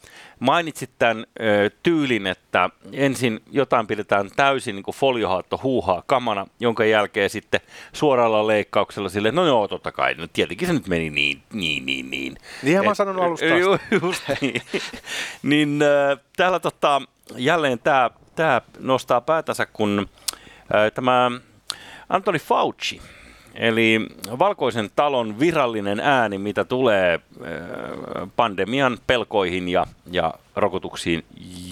Mainitsit 0.40 0.90
tämän 0.98 1.26
ö, 1.40 1.70
tyylin, 1.82 2.26
että 2.26 2.70
ensin 2.92 3.40
jotain 3.50 3.86
pidetään 3.86 4.30
täysin 4.36 4.74
niin 4.76 4.82
kuin 4.82 4.94
foliohaatto 4.94 5.60
huuhaa 5.62 6.02
kamana, 6.06 6.46
jonka 6.60 6.84
jälkeen 6.84 7.30
sitten 7.30 7.60
suoralla 7.92 8.46
leikkauksella 8.46 9.08
sille, 9.08 9.30
no 9.32 9.46
joo, 9.46 9.68
totta 9.68 9.92
kai, 9.92 10.14
no 10.14 10.26
tietenkin 10.32 10.68
se 10.68 10.74
nyt 10.74 10.86
meni 10.88 11.10
niin, 11.10 11.42
niin, 11.52 11.86
niin, 11.86 12.10
niin. 12.10 12.36
Niinhän 12.62 12.84
mä 12.84 12.88
oon 12.88 12.92
Et- 12.92 12.96
sanonut 12.96 13.24
alusta 13.24 13.46
Ju-. 13.46 13.78
Just 14.02 14.22
niin. 14.40 14.62
niin 15.42 15.80
äh, 15.82 16.18
täällä 16.36 16.60
tota, 16.60 17.02
jälleen 17.36 17.78
tämä 17.78 18.10
tää 18.34 18.62
nostaa 18.78 19.20
päätänsä, 19.20 19.66
kun 19.66 20.08
äh, 20.74 20.92
tämä 20.94 21.30
Anthony 22.08 22.38
Fauci, 22.38 23.00
eli 23.54 24.06
valkoisen 24.38 24.90
talon 24.96 25.38
virallinen 25.38 26.00
ääni, 26.00 26.38
mitä 26.38 26.64
tulee 26.64 27.14
äh, 27.14 28.28
pandemian 28.36 28.98
pelkoihin 29.06 29.68
ja, 29.68 29.86
ja 30.10 30.34
rokotuksiin, 30.56 31.24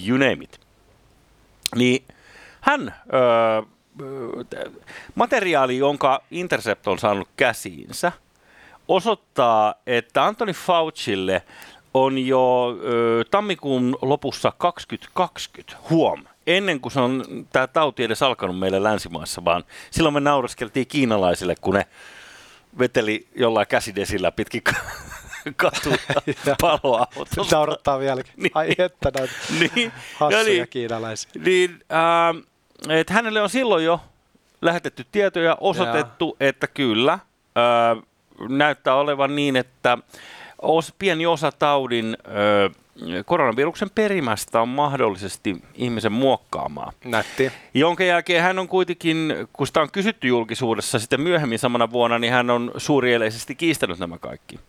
you 0.08 0.18
name 0.18 0.44
it. 0.44 0.60
Niin 1.76 2.04
hän, 2.60 2.94
öö, 3.14 3.62
materiaali, 5.14 5.78
jonka 5.78 6.22
Intercept 6.30 6.86
on 6.86 6.98
saanut 6.98 7.28
käsiinsä, 7.36 8.12
osoittaa, 8.88 9.74
että 9.86 10.24
Anthony 10.24 10.52
Faucille 10.52 11.42
on 11.94 12.18
jo 12.18 12.76
ö, 12.84 13.24
tammikuun 13.30 13.98
lopussa 14.02 14.52
2020, 14.58 15.76
huom, 15.90 16.24
ennen 16.46 16.80
kuin 16.80 16.92
se 16.92 17.00
on 17.00 17.24
tämä 17.52 17.66
tauti 17.66 18.04
edes 18.04 18.22
alkanut 18.22 18.58
meille 18.58 18.82
länsimaissa, 18.82 19.44
vaan 19.44 19.64
silloin 19.90 20.14
me 20.14 20.20
naureskeltiin 20.20 20.86
kiinalaisille, 20.86 21.54
kun 21.60 21.74
ne 21.74 21.86
veteli 22.78 23.26
jollain 23.34 23.66
käsidesillä 23.66 24.32
pitkin 24.32 24.62
ka- 24.62 24.74
katua 25.56 25.96
paloautosta. 26.60 27.56
Naurattaa 27.56 27.98
vieläkin. 27.98 28.32
Niin. 28.36 28.52
Ai 28.54 28.68
että 28.78 29.10
näitä 29.18 29.34
Niin, 29.74 29.92
hassuja 30.16 30.44
niin, 30.44 30.68
kiinalaisia. 30.68 31.30
niin 31.44 31.70
ähm, 31.92 32.38
että 32.90 33.14
hänelle 33.14 33.42
on 33.42 33.50
silloin 33.50 33.84
jo 33.84 34.00
lähetetty 34.62 35.06
tietoja, 35.12 35.56
osoitettu, 35.60 36.36
että 36.40 36.66
kyllä, 36.66 37.12
äh, 37.12 38.02
näyttää 38.48 38.94
olevan 38.94 39.36
niin, 39.36 39.56
että 39.56 39.98
os, 40.62 40.94
pieni 40.98 41.26
osa 41.26 41.52
taudin 41.52 42.16
äh, 42.26 42.81
koronaviruksen 43.26 43.90
perimästä 43.94 44.60
on 44.60 44.68
mahdollisesti 44.68 45.62
ihmisen 45.74 46.12
muokkaamaa. 46.12 46.92
Nätti. 47.04 47.52
Jonka 47.74 48.04
jälkeen 48.04 48.42
hän 48.42 48.58
on 48.58 48.68
kuitenkin, 48.68 49.34
kun 49.52 49.66
sitä 49.66 49.80
on 49.80 49.90
kysytty 49.90 50.28
julkisuudessa 50.28 50.98
sitten 50.98 51.20
myöhemmin 51.20 51.58
samana 51.58 51.90
vuonna, 51.90 52.18
niin 52.18 52.32
hän 52.32 52.50
on 52.50 52.70
suurieleisesti 52.76 53.54
kiistänyt 53.54 53.98
nämä 53.98 54.18
kaikki. 54.18 54.60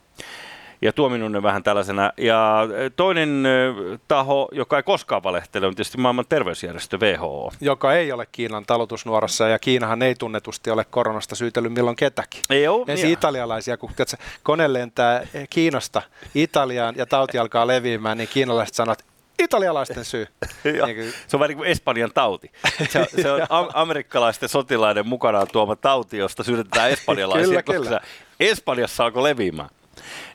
Ja 0.83 0.93
tuominut 0.93 1.31
ne 1.31 1.43
vähän 1.43 1.63
tällaisena. 1.63 2.11
Ja 2.17 2.67
toinen 2.95 3.45
ö, 3.45 3.73
taho, 4.07 4.49
joka 4.51 4.77
ei 4.77 4.83
koskaan 4.83 5.23
valehtele, 5.23 5.67
on 5.67 5.75
tietysti 5.75 5.97
maailman 5.97 6.25
terveysjärjestö 6.29 6.97
WHO. 6.97 7.51
Joka 7.61 7.93
ei 7.93 8.11
ole 8.11 8.27
Kiinan 8.31 8.65
talutusnuorassa 8.65 9.47
ja 9.47 9.59
Kiinahan 9.59 10.01
ei 10.01 10.15
tunnetusti 10.15 10.69
ole 10.71 10.85
koronasta 10.85 11.35
syytellyt 11.35 11.73
milloin 11.73 11.95
ketäkin. 11.95 12.41
Ei 12.49 12.67
ole. 12.67 12.85
Ensin 12.87 13.09
italialaisia, 13.09 13.77
kun 13.77 13.89
tiedätkö, 13.95 14.17
kone 14.43 14.73
lentää 14.73 15.27
Kiinasta 15.49 16.01
Italiaan 16.35 16.95
ja 16.97 17.05
tauti 17.05 17.37
alkaa 17.37 17.67
leviämään, 17.67 18.17
niin 18.17 18.29
kiinalaiset 18.33 18.75
sanovat, 18.75 18.99
että 18.99 19.13
italialaisten 19.43 20.05
syy. 20.05 20.27
Niin 20.63 21.13
Se 21.27 21.35
on 21.35 21.39
vähän 21.39 21.49
niin 21.49 21.57
kuin 21.57 21.69
Espanjan 21.69 22.11
tauti. 22.13 22.51
Se, 22.89 23.07
se 23.21 23.31
on 23.31 23.41
am- 23.49 23.69
amerikkalaisten 23.73 24.49
sotilaiden 24.49 25.07
mukanaan 25.07 25.47
tuoma 25.51 25.75
tauti, 25.75 26.17
josta 26.17 26.43
syydetään 26.43 26.89
espanjalaisia, 26.95 27.63
Kyllä, 27.63 27.79
koska 27.79 27.99
Espanjassa 28.39 29.05
alkoi 29.05 29.23
leviämään. 29.23 29.69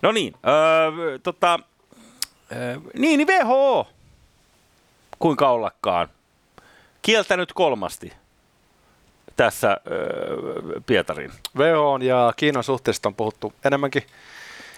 No 0.02 0.12
niin, 0.12 0.34
öö, 0.46 1.18
tota, 1.18 1.58
öö, 2.52 2.76
niin, 2.94 3.18
niin 3.18 3.28
WHO, 3.28 3.88
kuinka 5.18 5.50
ollakaan, 5.50 6.08
kieltänyt 7.02 7.52
kolmasti 7.52 8.12
tässä 9.36 9.76
öö, 9.90 10.80
Pietarin. 10.86 11.30
WHO 11.56 11.96
ja 11.96 12.32
Kiinan 12.36 12.64
suhteesta 12.64 13.08
on 13.08 13.14
puhuttu 13.14 13.52
enemmänkin 13.64 14.02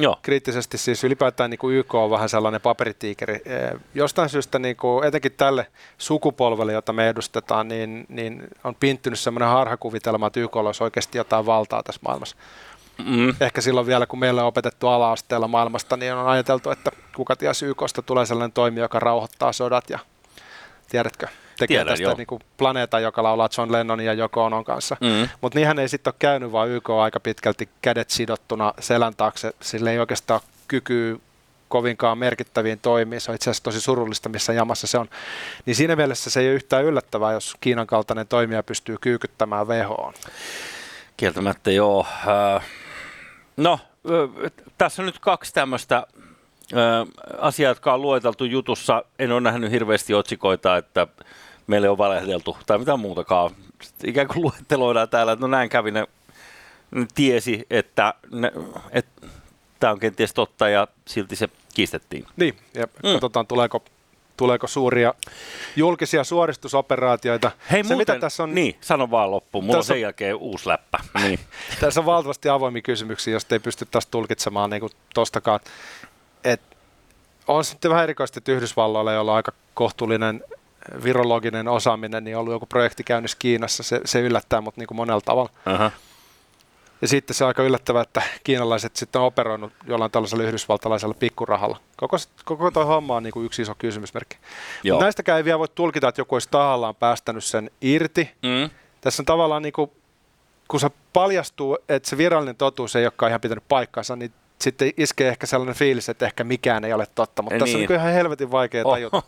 Joo, 0.00 0.18
kriittisesti, 0.22 0.78
siis 0.78 1.04
ylipäätään 1.04 1.50
niin 1.50 1.58
kuin 1.58 1.76
YK 1.76 1.94
on 1.94 2.10
vähän 2.10 2.28
sellainen 2.28 2.60
paperitiikeri. 2.60 3.42
Jostain 3.94 4.28
syystä 4.28 4.58
niin 4.58 4.76
kuin, 4.76 5.04
etenkin 5.04 5.32
tälle 5.32 5.66
sukupolvelle, 5.98 6.72
jota 6.72 6.92
me 6.92 7.08
edustetaan, 7.08 7.68
niin, 7.68 8.06
niin 8.08 8.48
on 8.64 8.74
pinttynyt 8.74 9.18
sellainen 9.18 9.48
harhakuvitelma, 9.48 10.26
että 10.26 10.40
YK 10.40 10.56
olisi 10.56 10.84
oikeasti 10.84 11.18
jotain 11.18 11.46
valtaa 11.46 11.82
tässä 11.82 12.00
maailmassa. 12.04 12.36
Mm, 13.06 13.34
Ehkä 13.40 13.60
silloin 13.60 13.86
vielä, 13.86 14.06
kun 14.06 14.18
meillä 14.18 14.42
on 14.42 14.48
opetettu 14.48 14.88
ala-asteella 14.88 15.48
maailmasta, 15.48 15.96
niin 15.96 16.14
on 16.14 16.28
ajateltu, 16.28 16.70
että 16.70 16.90
kuka 17.16 17.36
ties 17.36 17.62
YKsta 17.62 18.02
tulee 18.02 18.26
sellainen 18.26 18.52
toimija, 18.52 18.84
joka 18.84 18.98
rauhoittaa 19.00 19.52
sodat 19.52 19.90
ja 19.90 19.98
tiedätkö, 20.88 21.26
tekee 21.58 21.74
Tiedän, 21.74 21.86
tästä 21.86 22.02
joo. 22.02 22.14
niin 22.16 22.26
kuin 22.26 22.40
planeetan, 22.56 23.02
joka 23.02 23.22
laulaa 23.22 23.48
John 23.58 23.72
Lennonin 23.72 24.06
ja 24.06 24.12
Joko 24.12 24.44
Onon 24.44 24.64
kanssa. 24.64 24.96
mm. 25.00 25.28
Mutta 25.40 25.58
niinhän 25.58 25.78
ei 25.78 25.88
sitten 25.88 26.10
ole 26.10 26.16
käynyt, 26.18 26.52
vaan 26.52 26.68
YK 26.68 26.90
on 26.90 27.02
aika 27.02 27.20
pitkälti 27.20 27.68
kädet 27.82 28.10
sidottuna 28.10 28.74
selän 28.80 29.16
taakse. 29.16 29.52
Sillä 29.60 29.90
ei 29.90 29.98
oikeastaan 29.98 30.40
ole 30.44 30.50
kykyä 30.68 31.16
kovinkaan 31.68 32.18
merkittäviin 32.18 32.78
toimiin. 32.78 33.20
Se 33.20 33.30
on 33.30 33.34
itse 33.34 33.50
asiassa 33.50 33.62
tosi 33.62 33.80
surullista, 33.80 34.28
missä 34.28 34.52
jamassa 34.52 34.86
se 34.86 34.98
on. 34.98 35.08
Niin 35.66 35.74
siinä 35.74 35.96
mielessä 35.96 36.30
se 36.30 36.40
ei 36.40 36.46
ole 36.46 36.54
yhtään 36.54 36.84
yllättävää, 36.84 37.32
jos 37.32 37.54
Kiinan 37.60 37.86
kaltainen 37.86 38.28
toimija 38.28 38.62
pystyy 38.62 38.96
kyykyttämään 39.00 39.68
WHOon. 39.68 40.14
Kieltämättä 41.16 41.70
joo. 41.70 42.06
Äh, 42.56 42.64
no, 43.60 43.78
tässä 44.78 45.02
on 45.02 45.06
nyt 45.06 45.18
kaksi 45.18 45.54
tämmöistä 45.54 46.06
asiaa, 47.38 47.70
jotka 47.70 47.94
on 47.94 48.02
lueteltu 48.02 48.44
jutussa. 48.44 49.04
En 49.18 49.32
ole 49.32 49.40
nähnyt 49.40 49.70
hirveästi 49.70 50.14
otsikoita, 50.14 50.76
että 50.76 51.06
meille 51.66 51.88
on 51.88 51.98
valehdeltu 51.98 52.56
tai 52.66 52.78
mitä 52.78 52.96
muutakaan. 52.96 53.50
Ikään 54.04 54.28
kuin 54.28 54.42
luetteloidaan 54.42 55.08
täällä, 55.08 55.32
että 55.32 55.40
no 55.40 55.48
näin 55.48 55.68
kävi, 55.68 55.90
ne, 55.90 56.06
ne 56.90 57.06
tiesi, 57.14 57.66
että, 57.70 58.14
ne, 58.32 58.52
että 58.92 59.26
tämä 59.80 59.92
on 59.92 60.00
kenties 60.00 60.34
totta 60.34 60.68
ja 60.68 60.88
silti 61.06 61.36
se 61.36 61.48
kiistettiin. 61.74 62.26
Niin, 62.36 62.56
ja 62.74 62.86
mm. 62.86 63.12
katsotaan 63.12 63.46
tuleeko, 63.46 63.84
tuleeko 64.40 64.66
suuria 64.66 65.14
julkisia 65.76 66.24
suoristusoperaatioita. 66.24 67.50
Hei 67.70 67.84
se, 67.84 67.94
muuten, 67.94 68.14
mitä 68.14 68.20
tässä 68.20 68.42
on, 68.42 68.54
niin, 68.54 68.76
sano 68.80 69.10
vaan 69.10 69.30
loppuun, 69.30 69.64
mulla 69.64 69.78
on 69.78 69.84
sen 69.84 70.00
jälkeen 70.00 70.36
uusi 70.36 70.68
läppä. 70.68 70.98
Niin. 71.22 71.40
tässä 71.80 72.00
on 72.00 72.06
valtavasti 72.06 72.48
avoimia 72.48 72.82
kysymyksiä, 72.82 73.32
jos 73.32 73.46
ei 73.50 73.58
pysty 73.58 73.86
taas 73.90 74.06
tulkitsemaan 74.06 74.70
niin 74.70 74.90
tostakaan. 75.14 75.60
Et 76.44 76.60
on 77.48 77.64
sitten 77.64 77.90
vähän 77.90 78.02
erikoista, 78.02 78.38
että 78.38 78.52
Yhdysvalloilla, 78.52 79.12
jolla 79.12 79.30
on 79.30 79.36
aika 79.36 79.52
kohtuullinen 79.74 80.44
virologinen 81.04 81.68
osaaminen, 81.68 82.24
niin 82.24 82.36
on 82.36 82.40
ollut 82.40 82.52
joku 82.52 82.66
projekti 82.66 83.04
käynnissä 83.04 83.36
Kiinassa. 83.40 83.82
Se, 83.82 84.00
se 84.04 84.20
yllättää 84.20 84.60
mut 84.60 84.76
niin 84.76 84.86
kuin 84.86 84.96
monella 84.96 85.20
tavalla. 85.20 85.50
Uh-huh. 85.72 85.92
Ja 87.02 87.08
sitten 87.08 87.34
se 87.34 87.44
on 87.44 87.48
aika 87.48 87.62
yllättävää, 87.62 88.02
että 88.02 88.22
kiinalaiset 88.44 88.96
sitten 88.96 89.20
on 89.20 89.26
operoinut 89.26 89.72
jollain 89.86 90.10
tällaisella 90.10 90.44
yhdysvaltalaisella 90.44 91.14
pikkurahalla. 91.14 91.80
Koko, 91.96 92.16
koko 92.44 92.70
tuo 92.70 92.84
homma 92.84 93.16
on 93.16 93.22
niin 93.22 93.32
kuin 93.32 93.46
yksi 93.46 93.62
iso 93.62 93.74
kysymysmerkki. 93.74 94.36
Joo. 94.84 95.00
Näistäkään 95.00 95.38
ei 95.38 95.44
vielä 95.44 95.58
voi 95.58 95.68
tulkita, 95.68 96.08
että 96.08 96.20
joku 96.20 96.34
olisi 96.34 96.48
tahallaan 96.50 96.94
päästänyt 96.94 97.44
sen 97.44 97.70
irti. 97.80 98.30
Mm. 98.42 98.70
Tässä 99.00 99.22
on 99.22 99.26
tavallaan, 99.26 99.62
niin 99.62 99.72
kuin, 99.72 99.90
kun 100.68 100.80
se 100.80 100.90
paljastuu, 101.12 101.78
että 101.88 102.08
se 102.08 102.16
virallinen 102.16 102.56
totuus 102.56 102.96
ei 102.96 103.04
olekaan 103.04 103.30
ihan 103.30 103.40
pitänyt 103.40 103.64
paikkaansa, 103.68 104.16
niin 104.16 104.32
sitten 104.62 104.92
iskee 104.96 105.28
ehkä 105.28 105.46
sellainen 105.46 105.74
fiilis, 105.74 106.08
että 106.08 106.26
ehkä 106.26 106.44
mikään 106.44 106.84
ei 106.84 106.92
ole 106.92 107.06
totta, 107.14 107.42
mutta 107.42 107.54
niin. 107.54 107.60
tässä 107.60 107.78
on 107.78 107.82
niin. 107.82 107.92
ihan 107.92 108.12
helvetin 108.12 108.50
vaikea 108.50 108.84
tajuta, 108.84 109.22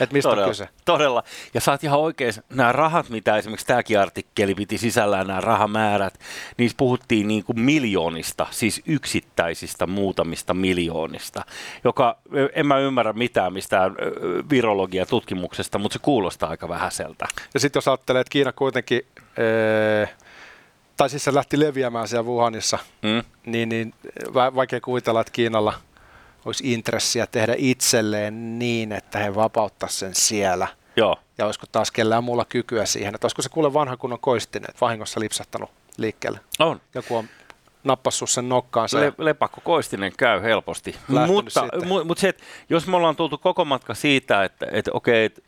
että 0.00 0.12
mistä 0.12 0.28
todella, 0.28 0.46
on 0.46 0.50
kyse. 0.50 0.68
Todella. 0.84 1.22
Ja 1.54 1.60
saat 1.60 1.84
ihan 1.84 2.00
oikein, 2.00 2.34
nämä 2.48 2.72
rahat, 2.72 3.08
mitä 3.08 3.36
esimerkiksi 3.36 3.66
tämäkin 3.66 4.00
artikkeli 4.00 4.54
piti 4.54 4.78
sisällään, 4.78 5.26
nämä 5.26 5.40
rahamäärät, 5.40 6.14
niissä 6.56 6.76
puhuttiin 6.76 7.28
niin 7.28 7.44
kuin 7.44 7.60
miljoonista, 7.60 8.46
siis 8.50 8.82
yksittäisistä 8.86 9.86
muutamista 9.86 10.54
miljoonista, 10.54 11.44
joka 11.84 12.18
en 12.54 12.66
mä 12.66 12.78
ymmärrä 12.78 13.12
mitään 13.12 13.52
mistään 13.52 13.96
virologia 14.50 15.06
tutkimuksesta, 15.06 15.78
mutta 15.78 15.92
se 15.92 15.98
kuulostaa 16.02 16.50
aika 16.50 16.68
vähäiseltä. 16.68 17.28
Ja 17.54 17.60
sitten 17.60 17.78
jos 17.78 17.88
ajattelee, 17.88 18.20
että 18.20 18.30
Kiina 18.30 18.52
kuitenkin... 18.52 19.06
Ee, 19.36 20.08
tai 21.00 21.10
siis 21.10 21.24
se 21.24 21.34
lähti 21.34 21.60
leviämään 21.60 22.08
siellä 22.08 22.26
Wuhanissa, 22.26 22.78
mm. 23.02 23.22
niin, 23.46 23.68
niin 23.68 23.94
vaikea 24.34 24.80
kuvitella, 24.80 25.20
että 25.20 25.32
Kiinalla 25.32 25.72
olisi 26.44 26.72
intressiä 26.72 27.26
tehdä 27.26 27.54
itselleen 27.58 28.58
niin, 28.58 28.92
että 28.92 29.18
he 29.18 29.34
vapauttaisivat 29.34 29.98
sen 29.98 30.14
siellä. 30.14 30.68
Joo. 30.96 31.16
Ja 31.38 31.46
olisiko 31.46 31.66
taas 31.72 31.90
kellään 31.90 32.24
muulla 32.24 32.44
kykyä 32.44 32.86
siihen, 32.86 33.14
että 33.14 33.24
olisiko 33.24 33.42
se 33.42 33.48
kuule 33.48 33.72
vanha 33.72 33.96
kunnon 33.96 34.20
koistinen, 34.20 34.70
että 34.70 34.80
vahingossa 34.80 35.20
lipsahtanut 35.20 35.70
liikkeelle. 35.96 36.40
On. 36.58 36.80
Joku 36.94 37.16
on 37.16 37.28
nappassut 37.84 38.30
sen 38.30 38.48
nokkaansa. 38.48 39.00
Le- 39.00 39.12
lepakko 39.18 39.60
koistinen 39.64 40.12
käy 40.18 40.42
helposti. 40.42 40.96
Mutta, 41.26 41.60
mu- 41.60 42.04
mutta 42.04 42.20
se, 42.20 42.28
että 42.28 42.42
jos 42.70 42.86
me 42.86 42.96
ollaan 42.96 43.16
tultu 43.16 43.38
koko 43.38 43.64
matka 43.64 43.94
siitä, 43.94 44.44
että, 44.44 44.66
että 44.72 44.90
okei, 44.94 45.24
että, 45.24 45.40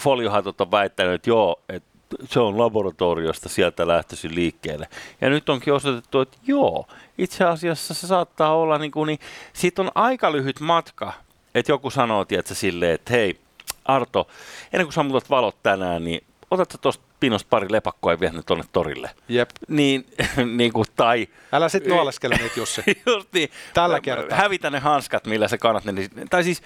foliohatot 0.00 0.60
on 0.60 0.70
väittänyt, 0.70 1.14
että 1.14 1.30
joo, 1.30 1.62
että 1.68 1.91
se 2.24 2.40
on 2.40 2.58
laboratoriosta 2.58 3.48
sieltä 3.48 3.86
lähtöisin 3.86 4.34
liikkeelle. 4.34 4.88
Ja 5.20 5.30
nyt 5.30 5.48
onkin 5.48 5.72
osoitettu, 5.72 6.20
että 6.20 6.38
joo, 6.46 6.86
itse 7.18 7.44
asiassa 7.44 7.94
se 7.94 8.06
saattaa 8.06 8.56
olla, 8.56 8.78
niin, 8.78 8.90
kuin, 8.90 9.06
niin 9.06 9.18
siitä 9.52 9.82
on 9.82 9.90
aika 9.94 10.32
lyhyt 10.32 10.60
matka, 10.60 11.12
että 11.54 11.72
joku 11.72 11.90
sanoo, 11.90 12.24
tiedätkö, 12.24 12.54
silleen, 12.54 12.94
että 12.94 13.12
hei, 13.12 13.40
Arto, 13.84 14.28
ennen 14.72 14.86
kuin 14.86 14.92
sammutat 14.92 15.30
valot 15.30 15.56
tänään, 15.62 16.04
niin 16.04 16.24
otatko 16.50 16.78
tuosta 16.78 17.04
pinosta 17.20 17.46
pari 17.50 17.66
lepakkoa 17.70 18.12
ja 18.12 18.20
vie 18.20 18.30
ne 18.30 18.42
tuonne 18.46 18.64
torille. 18.72 19.10
Jep. 19.28 19.50
Niin, 19.68 20.06
niin 20.56 20.72
kuin, 20.72 20.86
tai... 20.96 21.28
Älä 21.52 21.68
sit 21.68 21.86
nuoleskele 21.86 22.34
niitä, 22.34 22.60
Jussi. 22.60 22.82
Just 23.06 23.28
niin. 23.32 23.48
Tällä 23.74 24.00
kertaa. 24.00 24.38
Hävitä 24.38 24.70
ne 24.70 24.78
hanskat, 24.78 25.26
millä 25.26 25.48
sä 25.48 25.58
kannat 25.58 25.84
ne. 25.84 26.08
Tai 26.30 26.44
siis, 26.44 26.62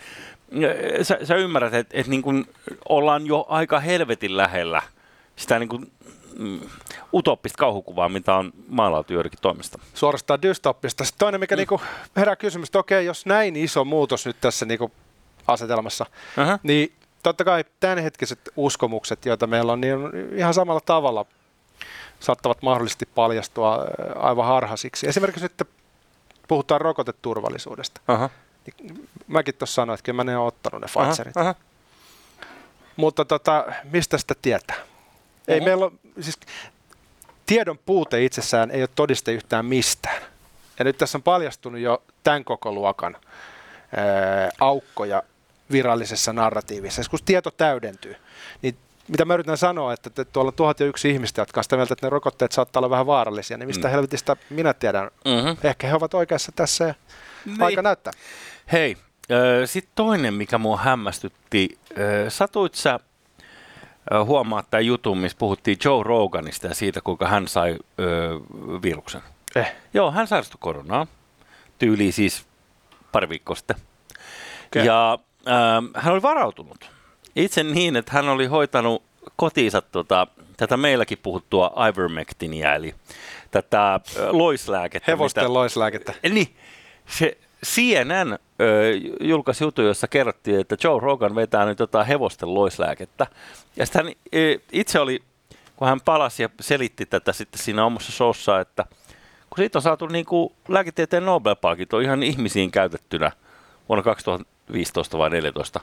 sä, 1.03 1.19
sä 1.23 1.35
ymmärrät, 1.35 1.75
että 1.75 2.01
et 2.01 2.07
niin 2.07 2.23
kuin 2.23 2.47
ollaan 2.89 3.27
jo 3.27 3.47
aika 3.49 3.81
helvetin 3.81 4.37
lähellä– 4.37 4.83
sitä 5.37 5.59
niin 5.59 5.69
kuin, 5.69 5.93
mm, 6.39 6.61
utoppista 7.15 7.59
kauhukuvaa, 7.59 8.09
mitä 8.09 8.35
on 8.35 8.53
maalautu 8.69 9.13
joidenkin 9.13 9.41
toimesta. 9.43 9.79
Suorastaan 9.95 10.43
dystoppista. 10.43 11.05
Sitten 11.05 11.19
toinen, 11.19 11.41
mikä 11.41 11.55
mm. 11.55 11.59
niin 11.59 11.67
kuin 11.67 11.81
herää 12.17 12.37
kysymys, 12.37 12.69
että 12.69 12.79
okei, 12.79 13.07
jos 13.07 13.27
näin 13.27 13.57
iso 13.57 13.85
muutos 13.85 14.27
nyt 14.27 14.37
tässä 14.41 14.67
niin 14.67 14.79
kuin 14.79 14.93
asetelmassa, 15.47 16.07
uh-huh. 16.39 16.61
niin 16.63 16.93
totta 17.23 17.45
kai 17.45 17.65
tämänhetkiset 17.81 18.41
uskomukset, 18.57 19.27
joita 19.27 19.47
meillä 19.47 19.73
on, 19.73 19.81
niin 19.81 19.99
ihan 20.37 20.55
samalla 20.55 20.81
tavalla 20.81 21.27
saattavat 22.21 22.63
mahdollisesti 22.63 23.07
paljastua 23.07 23.75
äh, 23.75 24.25
aivan 24.27 24.47
harhaisiksi. 24.47 25.09
Esimerkiksi 25.09 25.43
nyt 25.45 25.69
puhutaan 26.49 26.81
rokoteturvallisuudesta. 26.81 28.01
Uh-huh. 28.09 28.31
Niin 28.67 29.09
mäkin 29.27 29.55
tuossa 29.55 29.75
sanoin, 29.75 29.95
että 29.95 30.05
kyllä 30.05 30.17
mä 30.17 30.25
ne 30.25 30.37
olen 30.37 30.49
ottanut 30.49 30.81
ne 30.81 30.87
Pfizerit. 30.87 31.37
Uh-huh. 31.37 31.55
Mutta 32.97 33.25
tota, 33.25 33.65
mistä 33.85 34.19
sitä 34.19 34.35
tietää? 34.43 34.77
Ei 35.49 35.61
meillä 35.61 35.85
ole, 35.85 35.93
siis 36.21 36.39
tiedon 37.47 37.79
puute 37.87 38.25
itsessään 38.25 38.71
ei 38.71 38.83
ole 38.83 38.89
todiste 38.95 39.33
yhtään 39.33 39.67
mistään. 39.67 40.23
Ja 40.79 40.85
nyt 40.85 40.99
tässä 40.99 41.19
on 41.19 41.23
paljastunut 41.23 41.81
jo 41.81 42.03
tämän 42.25 42.45
koko 42.45 42.73
luokan 42.73 43.17
ää, 43.97 44.51
aukkoja 44.61 45.23
virallisessa 45.73 46.33
narratiivissa. 46.33 47.03
kun 47.11 47.19
tieto 47.25 47.51
täydentyy, 47.51 48.17
niin 48.63 48.77
mitä 49.09 49.25
mä 49.25 49.35
yritän 49.35 49.57
sanoa, 49.57 49.93
että 49.93 50.25
tuolla 50.25 50.49
on 50.49 50.55
tuhat 50.55 50.81
ja 50.81 50.87
yksi 50.87 51.11
ihmistä, 51.11 51.41
jotka 51.41 51.61
on 51.61 51.65
sitä 51.65 51.77
mieltä, 51.77 51.93
että 51.93 52.07
ne 52.07 52.11
rokotteet 52.11 52.53
saattaa 52.53 52.81
olla 52.81 52.91
vähän 52.91 53.07
vaarallisia, 53.07 53.59
niin 53.59 53.67
mistä 53.67 53.89
mm. 53.89 53.93
helvetistä 53.93 54.37
minä 54.51 54.75
tiedän? 54.75 55.11
Mm-hmm. 55.25 55.57
Ehkä 55.63 55.87
he 55.87 55.95
ovat 55.95 56.15
oikeassa 56.15 56.53
tässä 56.57 56.85
ja 56.85 56.95
niin. 57.45 57.63
aika 57.63 57.83
näyttää. 57.83 58.13
Hei, 58.73 58.97
sitten 59.65 59.93
toinen, 59.95 60.35
mikä 60.35 60.59
mua 60.59 60.77
hämmästytti. 60.77 61.79
Satuit 62.29 62.75
sä 62.75 63.01
huomaa 64.25 64.63
tämän 64.63 64.87
jutun, 64.87 65.19
missä 65.19 65.39
puhuttiin 65.39 65.79
Joe 65.85 66.03
Roganista 66.03 66.67
ja 66.67 66.75
siitä, 66.75 67.01
kuinka 67.01 67.29
hän 67.29 67.49
sai 67.49 67.77
ö, 68.01 68.41
viruksen. 68.83 69.21
Eh. 69.57 69.73
Joo, 69.95 70.11
hän 70.11 70.27
sairastui 70.27 70.59
koronaa. 70.61 71.07
Tyyli 71.79 72.13
siis 72.13 72.47
pari 73.13 73.29
viikkoa 73.29 73.57
sitten. 73.57 73.77
Okay. 74.67 74.85
Ja 74.85 75.19
ö, 75.47 75.51
hän 75.95 76.15
oli 76.15 76.23
varautunut. 76.23 76.91
Itse 77.37 77.63
niin, 77.63 77.97
että 77.97 78.13
hän 78.13 78.29
oli 78.29 78.47
hoitanut 78.47 79.03
kotiinsa 79.37 79.83
tota, 79.83 80.27
tätä 80.57 80.77
meilläkin 80.77 81.19
puhuttua 81.23 81.71
ivermectinia, 81.89 82.75
eli 82.75 82.95
tätä 83.51 84.01
loislääkettä. 84.31 85.13
Hevosten 85.13 85.45
mitä, 85.45 85.53
loislääkettä. 85.53 86.15
Niin, 86.31 86.57
se, 87.07 87.39
CNN 87.75 88.39
ö, 88.61 88.93
julkaisi 89.21 89.65
jutu, 89.65 89.83
jossa 89.83 90.09
kerrottiin, 90.09 90.61
että 90.61 90.77
Joe 90.85 91.01
Rogan 91.01 91.35
vetää 91.35 91.65
nyt 91.65 91.79
jotain 91.79 92.07
hevosten 92.07 92.55
loislääkettä. 92.55 93.27
Ja 93.77 93.87
sitten 93.87 94.05
hän 94.05 94.15
itse 94.73 95.01
oli, 95.01 95.23
kun 95.77 95.89
hän 95.89 96.01
palasi 96.01 96.43
ja 96.43 96.49
selitti 96.61 97.07
tätä 97.07 97.33
sitten 97.33 97.63
siinä 97.63 97.85
omassa 97.85 98.13
showssa, 98.13 98.61
että 98.61 98.85
kun 99.51 99.57
siitä 99.57 99.79
on 99.79 99.83
saatu 99.83 100.07
niin 100.07 100.25
kuin 100.25 100.53
lääketieteen 100.69 101.27
Nobel-palkinto 101.27 102.01
ihan 102.01 102.23
ihmisiin 102.23 102.71
käytettynä 102.71 103.33
vuonna 103.89 104.03
2015 104.03 105.19
vai 105.19 105.31
2014, 105.31 105.81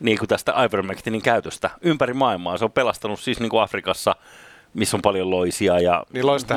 niin 0.00 0.18
kuin 0.18 0.28
tästä 0.28 0.64
ivermectinin 0.64 1.22
käytöstä 1.22 1.70
ympäri 1.80 2.14
maailmaa. 2.14 2.58
Se 2.58 2.64
on 2.64 2.72
pelastanut 2.72 3.20
siis 3.20 3.40
niin 3.40 3.50
kuin 3.50 3.62
Afrikassa, 3.62 4.16
missä 4.74 4.96
on 4.96 5.02
paljon 5.02 5.30
loisia. 5.30 5.80
Ja 5.80 6.04
niin 6.12 6.26
loisten 6.26 6.56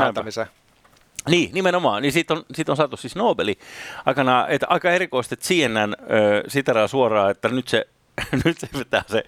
niin, 1.30 1.50
nimenomaan. 1.54 2.02
Niin 2.02 2.12
siitä 2.12 2.34
on, 2.34 2.44
siitä 2.54 2.72
on 2.72 2.78
saatu 2.78 2.98
siis 2.98 3.16
Nobeli 3.16 3.60
aikana, 4.06 4.48
että 4.48 4.66
aika 4.70 4.92
erikoista, 4.92 5.34
että 5.34 5.46
CNN 5.46 5.96
ö, 6.12 6.44
siteraa 6.48 6.88
suoraan, 6.88 7.32
että 7.32 7.50
nyt 7.50 7.68
se 7.68 7.88
nyt 8.46 8.60
se 8.60 8.68
pitää 8.78 9.04
se 9.08 9.24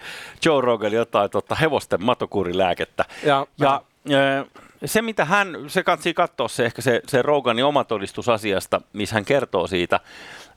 Joe 0.46 0.62
Rogan 0.62 0.92
jotain 0.92 1.30
tota, 1.30 1.56
hevosten 1.56 2.04
matokuurilääkettä. 2.04 3.06
Ja, 3.24 3.48
ja 3.60 3.82
ö, 4.12 4.46
se, 4.86 5.02
mitä 5.02 5.26
hän, 5.26 5.58
se 5.68 5.84
kansi 5.84 6.14
katsoa 6.14 6.48
se 6.48 6.66
ehkä 6.66 6.82
se, 6.82 7.02
se 7.08 7.22
Roganin 7.22 7.66
oma 7.66 7.84
todistus 7.84 8.30
asiasta, 8.30 8.82
missä 8.94 9.16
hän 9.16 9.26
kertoo 9.26 9.68
siitä, 9.68 10.00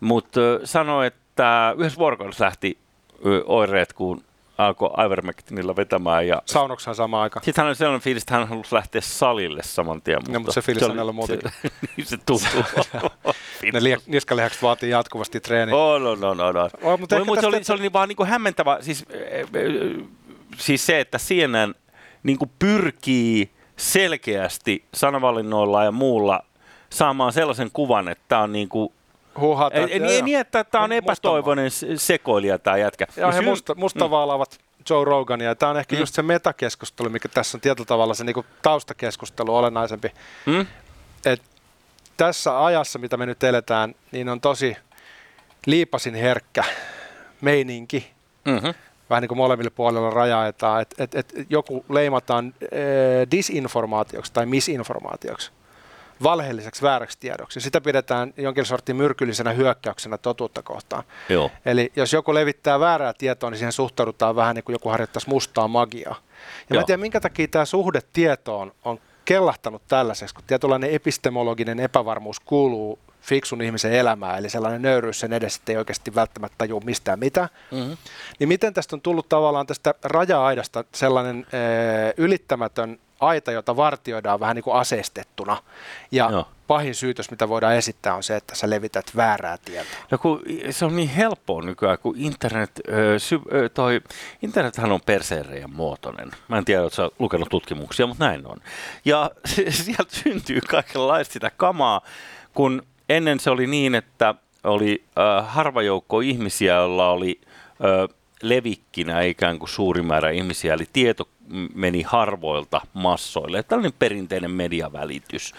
mutta 0.01 0.40
sanoi, 0.64 1.07
että 1.07 1.74
yhdessä 1.79 1.98
vuorokaudessa 1.98 2.44
lähti 2.44 2.79
oireet 3.46 3.92
kuin 3.92 4.24
alkoi 4.58 4.90
Ivermectinilla 5.06 5.76
vetämään. 5.76 6.26
Ja 6.26 6.42
Saunoksahan 6.46 6.94
sama 6.94 7.22
aika. 7.22 7.40
sitten 7.44 7.62
hän 7.62 7.68
oli 7.68 7.74
sellainen 7.76 8.00
fiilis, 8.00 8.22
että 8.22 8.34
hän 8.34 8.48
halusi 8.48 8.74
lähteä 8.74 9.00
salille 9.00 9.62
saman 9.62 10.02
tien. 10.02 10.18
Mutta, 10.18 10.32
No, 10.32 10.38
mutta 10.40 10.52
se 10.52 10.62
fiilis 10.62 10.82
oli- 10.82 10.92
hänellä 10.92 11.12
muutenkin. 11.12 11.50
Se, 11.62 11.68
niin 11.96 12.06
se 12.06 12.16
tuntuu. 12.16 12.64
Ne 13.72 13.80
lie- 13.80 14.02
niskalihakset 14.06 14.62
vaatii 14.62 14.90
jatkuvasti 14.90 15.40
treeniä. 15.40 15.76
Oh, 15.76 16.00
no, 16.00 16.14
no, 16.14 16.34
no, 16.34 16.52
no. 16.52 16.60
Oh, 16.82 16.98
mutta 16.98 16.98
Mut, 16.98 17.12
ehkä 17.12 17.24
mut 17.24 17.40
se 17.40 17.46
oli, 17.46 17.64
se 17.64 17.72
oli 17.72 17.80
niin 17.82 17.92
vaan 17.92 18.08
niin 18.08 18.16
kuin 18.16 18.28
hämmentävä, 18.28 18.78
siis, 18.80 19.04
äh, 19.14 19.40
äh, 19.40 20.06
siis 20.56 20.86
se, 20.86 21.00
että 21.00 21.18
CNN 21.18 21.74
niin 22.22 22.38
kuin 22.38 22.50
pyrkii 22.58 23.50
selkeästi 23.76 24.84
sanavalinnoilla 24.94 25.84
ja 25.84 25.92
muulla 25.92 26.40
saamaan 26.90 27.32
sellaisen 27.32 27.70
kuvan, 27.72 28.08
että 28.08 28.24
tämä 28.28 28.42
on 28.42 28.52
niin 28.52 28.68
kuin, 28.68 28.92
Huuhaa, 29.40 29.70
ei, 29.74 29.85
ei, 29.85 30.03
ei 30.03 30.22
niin, 30.22 30.38
että 30.38 30.64
tämä 30.64 30.85
on 30.85 30.92
epätoivoinen 30.92 31.70
se- 31.70 31.87
sekoilija 31.96 32.59
tämä 32.59 32.77
jätkä. 32.77 33.07
Ja 33.16 33.33
he 33.33 33.40
musta, 33.40 33.74
mustavaalaavat 33.74 34.59
Joe 34.90 35.05
Rogania. 35.05 35.55
Tämä 35.55 35.70
on 35.70 35.77
ehkä 35.77 35.96
Mm. 35.96 36.01
just 36.01 36.14
se 36.14 36.22
metakeskustelu, 36.22 37.11
mikä 37.11 37.29
tässä 37.29 37.57
on 37.57 37.61
tietyllä 37.61 37.87
tavalla 37.87 38.14
se 38.14 38.24
niinku 38.24 38.44
taustakeskustelu 38.62 39.57
olennaisempi. 39.57 40.12
Mm? 40.46 40.66
Et 41.24 41.42
tässä 42.16 42.64
ajassa, 42.64 42.98
mitä 42.98 43.16
me 43.16 43.27
nyt 43.27 43.42
eletään, 43.44 43.94
niin 44.12 44.29
on 44.29 44.40
tosi 44.40 44.77
liipasin 45.66 46.14
herkkä 46.14 46.64
meininki. 47.40 48.11
Mm-hmm. 48.44 48.74
Vähän 49.11 49.20
niin 49.22 49.29
kuin 49.29 49.38
molemmille 49.38 49.70
puolilla 49.70 50.11
rajaetaan, 50.11 50.83
että 50.83 51.05
et, 51.05 51.14
et 51.14 51.33
joku 51.51 51.85
leimataan 51.88 52.55
äh, 52.62 52.68
disinformaatioksi 53.31 54.33
tai 54.33 54.46
misinformaatioksi, 54.46 55.51
valheelliseksi 56.22 56.83
vääräksi 56.83 57.18
tiedoksi. 57.20 57.61
Sitä 57.61 57.81
pidetään 57.81 58.35
jonkin 58.37 58.64
sortin 58.64 58.96
myrkyllisenä 58.96 59.52
hyökkäyksenä 59.52 60.18
totuutta 60.18 60.62
kohtaan. 60.62 61.04
Joo. 61.28 61.50
Eli 61.66 61.92
jos 61.96 62.12
joku 62.12 62.35
levittää 62.35 62.81
väärää 62.81 63.12
tietoa, 63.18 63.50
niin 63.50 63.59
siihen 63.59 63.72
suhtaudutaan 63.72 64.37
vähän 64.37 64.54
niin 64.54 64.64
kuin 64.64 64.74
joku 64.74 64.88
harjoittaisi 64.88 65.28
mustaa 65.28 65.68
magiaa. 65.68 66.16
Ja 66.61 66.66
mä 66.70 66.74
Joo. 66.76 66.81
en 66.81 66.87
tiedä, 66.87 67.00
minkä 67.00 67.20
takia 67.20 67.48
tämä 67.48 67.64
suhde 67.64 68.00
tietoon 68.12 68.72
on 68.85 69.00
kellahtanut 69.24 69.83
tällaiseksi, 69.88 70.35
kun 70.35 70.44
tietynlainen 70.46 70.90
epistemologinen 70.90 71.81
epävarmuus 71.81 72.40
kuuluu 72.40 72.98
fiksun 73.20 73.62
ihmisen 73.62 73.92
elämään, 73.92 74.38
eli 74.38 74.50
sellainen 74.50 74.83
nöyryys 74.83 75.20
sen 75.20 75.33
edessä, 75.33 75.61
että 75.61 75.72
ei 75.72 75.78
oikeasti 75.78 76.14
välttämättä 76.14 76.54
tajua 76.59 76.81
mistään 76.85 77.18
mitä. 77.18 77.48
Mm-hmm. 77.70 77.96
Niin 78.38 78.48
miten 78.48 78.74
tästä 78.74 78.96
on 78.96 79.00
tullut 79.00 79.28
tavallaan 79.28 79.66
tästä 79.66 79.94
raja-aidasta 80.02 80.85
sellainen 80.94 81.46
ee, 81.52 82.14
ylittämätön 82.16 82.98
aita, 83.20 83.52
jota 83.52 83.76
vartioidaan 83.76 84.40
vähän 84.40 84.57
niin 84.57 84.64
kuin 84.64 84.76
aseistettuna. 84.76 85.57
Ja 86.11 86.28
Joo. 86.33 86.48
pahin 86.66 86.94
syytös, 86.94 87.31
mitä 87.31 87.48
voidaan 87.48 87.74
esittää, 87.76 88.14
on 88.14 88.22
se, 88.22 88.37
että 88.37 88.54
sä 88.54 88.70
levität 88.70 89.16
väärää 89.16 89.59
tietoa. 89.64 89.98
No 90.11 90.18
kun 90.18 90.42
se 90.70 90.85
on 90.85 90.96
niin 90.96 91.09
helppoa 91.09 91.62
nykyään, 91.62 91.98
kun 91.98 92.14
internet, 92.18 92.70
ö, 92.88 93.18
sy, 93.18 93.40
ö, 93.52 93.68
toi, 93.68 94.00
internethän 94.42 94.92
on 94.92 95.00
perseerejen 95.07 95.74
muotoinen. 95.74 96.31
Mä 96.48 96.59
en 96.59 96.64
tiedä, 96.64 96.85
että 96.85 96.96
sä 96.96 97.11
lukenut 97.18 97.48
tutkimuksia, 97.48 98.07
mutta 98.07 98.24
näin 98.26 98.46
on. 98.46 98.57
Ja 99.04 99.31
sieltä 99.70 100.16
syntyy 100.24 100.61
kaikenlaista 100.61 101.33
sitä 101.33 101.50
kamaa, 101.57 102.00
kun 102.54 102.83
ennen 103.09 103.40
se 103.40 103.50
oli 103.50 103.66
niin, 103.66 103.94
että 103.94 104.35
oli 104.64 105.04
ö, 105.18 105.42
harva 105.42 105.83
joukko 105.83 106.20
ihmisiä, 106.20 106.74
joilla 106.74 107.11
oli 107.11 107.40
ö, 107.85 108.09
levikkinä 108.42 109.22
ikään 109.22 109.59
kuin 109.59 109.68
suuri 109.68 110.02
määrä 110.02 110.31
ihmisiä, 110.31 110.74
eli 110.74 110.88
tieto 110.92 111.28
meni 111.74 112.02
harvoilta 112.02 112.80
massoille. 112.94 113.62
Tällainen 113.62 113.92
perinteinen 113.98 114.50
mediavälitys. 114.50 115.54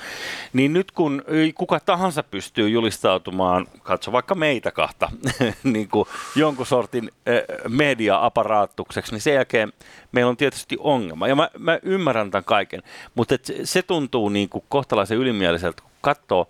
Niin 0.53 0.73
nyt 0.73 0.91
kun 0.91 1.23
kuka 1.55 1.79
tahansa 1.79 2.23
pystyy 2.23 2.69
julistautumaan, 2.69 3.67
katso 3.83 4.11
vaikka 4.11 4.35
meitä 4.35 4.71
kahta, 4.71 5.11
niin 5.63 5.87
kuin 5.89 6.05
jonkun 6.35 6.65
sortin 6.65 7.11
eh, 7.25 7.43
media-aparaattukseksi, 7.69 9.11
niin 9.11 9.21
sen 9.21 9.33
jälkeen 9.33 9.73
meillä 10.11 10.29
on 10.29 10.37
tietysti 10.37 10.77
ongelma. 10.79 11.27
Ja 11.27 11.35
mä, 11.35 11.49
mä 11.57 11.79
ymmärrän 11.83 12.31
tämän 12.31 12.43
kaiken, 12.43 12.83
mutta 13.15 13.35
et 13.35 13.51
se 13.63 13.81
tuntuu 13.81 14.29
niin 14.29 14.49
kuin 14.49 14.63
kohtalaisen 14.69 15.17
ylimieliseltä, 15.17 15.81
kun 15.81 15.91
katsoo. 16.01 16.47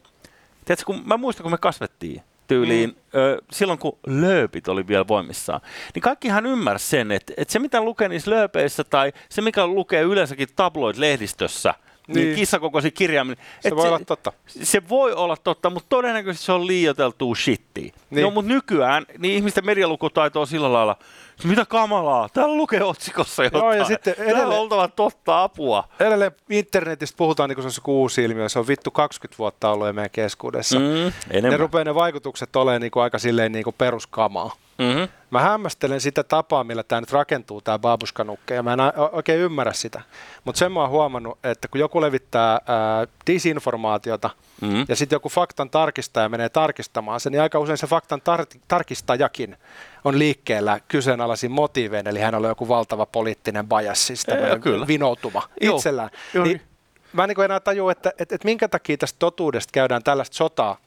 Tiedätkö, 0.66 0.86
kun 0.86 1.02
mä 1.06 1.18
muistan, 1.18 1.44
kun 1.44 1.52
me 1.52 1.58
kasvettiin 1.58 2.22
tyyliin, 2.50 2.90
mm. 2.90 3.20
ö, 3.20 3.42
silloin 3.52 3.80
kun 3.80 3.98
lööpit 4.08 4.68
oli 4.68 4.88
vielä 4.88 5.08
voimissaan, 5.08 5.62
niin 5.96 6.02
kaikkihan 6.02 6.46
ymmärsi 6.46 6.88
sen, 6.88 7.12
että, 7.12 7.34
että 7.38 7.52
se 7.52 7.60
mitä 7.60 7.82
lukee 7.82 8.10
niissä 8.10 8.32
lööpeissä 8.32 8.84
tai 8.84 9.14
se 9.30 9.42
mikä 9.42 9.68
lukee 9.68 10.02
yleensäkin 10.02 10.48
tabloid-lehdistössä, 10.56 11.74
niin, 12.14 12.26
Niin. 12.26 12.36
kissakokoisia 12.36 12.92
kirjaimia, 12.92 13.36
Se 13.60 13.76
voi 13.76 13.88
olla 13.88 14.00
totta. 14.08 14.34
se 14.48 14.90
voi 14.90 15.14
olla 15.14 15.38
totta, 15.38 15.70
mutta 15.70 15.90
todennäköisesti 15.90 16.46
se 16.46 16.52
on 16.52 16.68
liioiteltua 16.68 17.36
shittiä. 17.36 17.94
Niin. 18.10 18.24
No, 18.24 18.32
mutta 18.32 18.52
nykyään 18.54 19.06
niin 19.18 19.34
ihmisten 19.36 19.66
medialukutaito 19.66 20.42
on 20.42 20.48
sillä 20.48 20.74
lailla, 20.74 20.96
mitä 21.44 21.66
kamalaa, 21.66 22.30
täällä 22.30 22.56
lukee 22.58 22.84
otsikossa 22.84 23.44
jotain. 23.44 23.62
Joo, 23.64 23.74
ja 23.74 23.86
sitten 23.86 24.16
Täällä 24.16 24.32
edelleen- 24.34 24.48
on 24.60 24.64
oltava 24.64 24.88
totta 24.88 25.44
apua. 25.44 25.84
Edelleen 26.00 26.32
internetistä 26.50 27.18
puhutaan 27.18 27.50
niin 27.50 27.56
kuin 27.56 27.72
se 27.72 27.78
joku 27.78 28.02
uusi 28.02 28.24
ilmiö. 28.24 28.50
Se 28.50 28.60
on 28.60 28.68
vittu 28.68 28.92
20 28.92 29.38
vuotta 29.38 29.70
ollut 29.72 29.96
meidän 29.96 30.10
keskuudessa. 30.12 30.80
Mm, 30.80 31.42
ne 31.50 31.58
rupeaa 31.58 31.84
ne 31.84 31.96
vaikutukset 31.96 32.56
olemaan 32.56 32.82
niin 32.82 32.92
kuin 32.92 33.04
aika 33.04 33.20
silleen 33.20 33.52
niin 33.52 33.64
kuin 33.64 33.76
peruskamaa. 33.78 34.52
Mm-hmm. 34.80 35.08
Mä 35.32 35.42
hämmästelen 35.42 36.02
sitä 36.02 36.24
tapaa, 36.24 36.64
millä 36.64 36.84
tämä 36.84 37.02
nyt 37.02 37.12
rakentuu, 37.12 37.62
tämä 37.62 37.80
babuskanukka, 37.80 38.54
ja 38.54 38.64
mä 38.64 38.74
en 38.74 38.80
oikein 39.12 39.40
ymmärrä 39.40 39.74
sitä. 39.74 40.02
Mutta 40.46 40.60
sen 40.60 40.72
mä 40.72 40.80
oon 40.82 40.90
huomannut, 40.90 41.40
että 41.44 41.68
kun 41.68 41.80
joku 41.80 42.02
levittää 42.02 42.52
ää, 42.52 43.08
disinformaatiota, 43.28 44.30
Mm. 44.62 44.86
ja 44.90 44.96
sitten 44.96 45.16
joku 45.16 45.30
faktan 45.30 45.70
tarkistaja 45.70 46.30
menee 46.30 46.50
tarkistamaan 46.50 47.20
sen, 47.20 47.32
niin 47.32 47.42
aika 47.42 47.60
usein 47.60 47.78
se 47.78 47.88
faktan 47.88 48.20
tar- 48.22 48.60
tarkistajakin 48.68 49.58
on 50.04 50.20
liikkeellä 50.20 50.80
kyseenalaisin 50.88 51.52
motiivein, 51.52 52.08
eli 52.08 52.20
hän 52.20 52.36
on 52.36 52.44
joku 52.44 52.68
valtava 52.68 53.06
poliittinen 53.06 53.68
bias, 53.68 54.08
siis 54.08 54.24
tämmöinen 54.26 54.88
vinoutuma 54.88 55.42
Joo. 55.62 55.76
itsellään. 55.76 56.10
Joo, 56.34 56.44
Niin, 56.44 56.58
niin. 56.58 56.68
mä 57.14 57.24
en 57.24 57.30
niin 57.30 57.46
enää 57.46 57.60
tajua, 57.60 57.92
että, 57.92 58.10
että, 58.18 58.36
että 58.36 58.46
minkä 58.46 58.68
takia 58.68 58.98
tästä 58.98 59.20
totuudesta 59.20 59.72
käydään 59.72 60.04
tällaista 60.04 60.36
sotaa, 60.38 60.78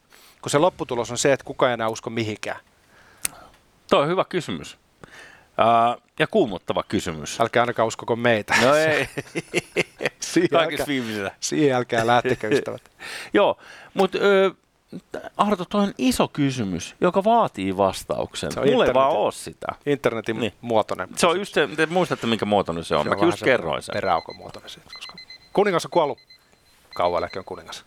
kun 0.41 0.49
se 0.49 0.57
lopputulos 0.57 1.11
on 1.11 1.17
se, 1.17 1.33
että 1.33 1.43
kukaan 1.45 1.69
ei 1.69 1.73
enää 1.73 1.89
usko 1.89 2.09
mihinkään. 2.09 2.59
Tuo 3.93 4.01
on 4.01 4.07
hyvä 4.07 4.25
kysymys. 4.29 4.77
Uh, 5.47 6.01
ja 6.19 6.27
kuumottava 6.27 6.83
kysymys. 6.83 7.41
Älkää 7.41 7.63
ainakaan 7.63 7.87
uskoko 7.87 8.15
meitä. 8.15 8.55
No 8.61 8.75
ei, 8.75 9.07
Siihen 10.19 10.49
kaikista 10.49 10.91
älkää, 10.91 11.35
siihen 11.39 11.75
älkää 11.75 12.07
lähtekö 12.07 12.47
ystävät. 12.47 12.81
Joo, 13.33 13.57
mutta 13.93 14.17
Arto, 15.37 15.65
toi 15.65 15.83
on 15.83 15.93
iso 15.97 16.27
kysymys, 16.27 16.95
joka 17.01 17.23
vaatii 17.23 17.77
vastauksen. 17.77 18.51
Se 18.51 18.59
on 18.59 18.69
Mulla 18.69 18.85
ei 18.85 18.93
vaan 18.93 19.11
ole 19.11 19.31
sitä. 19.31 19.67
Internetin 19.85 20.39
Niin. 20.39 20.53
muotoinen. 20.61 21.09
Se 21.15 21.27
on 21.27 21.39
just 21.39 21.53
se, 21.53 21.67
te 21.75 21.85
muistatte 21.85 22.27
minkä 22.27 22.45
muotoinen 22.45 22.83
se 22.83 22.95
on. 22.95 23.03
Se 23.03 23.09
Mä 23.09 23.15
vähän 23.15 23.27
just 23.27 23.39
se 23.39 23.45
kerroin 23.45 23.81
sen. 23.81 23.93
Peräaukon 23.93 24.35
muotoinen 24.35 24.69
siitä, 24.69 24.89
koska 24.93 25.15
kuningas 25.53 25.85
on 25.85 25.91
kuollut. 25.91 26.19
Kauan 26.95 27.23
on 27.37 27.45
kuningas. 27.45 27.85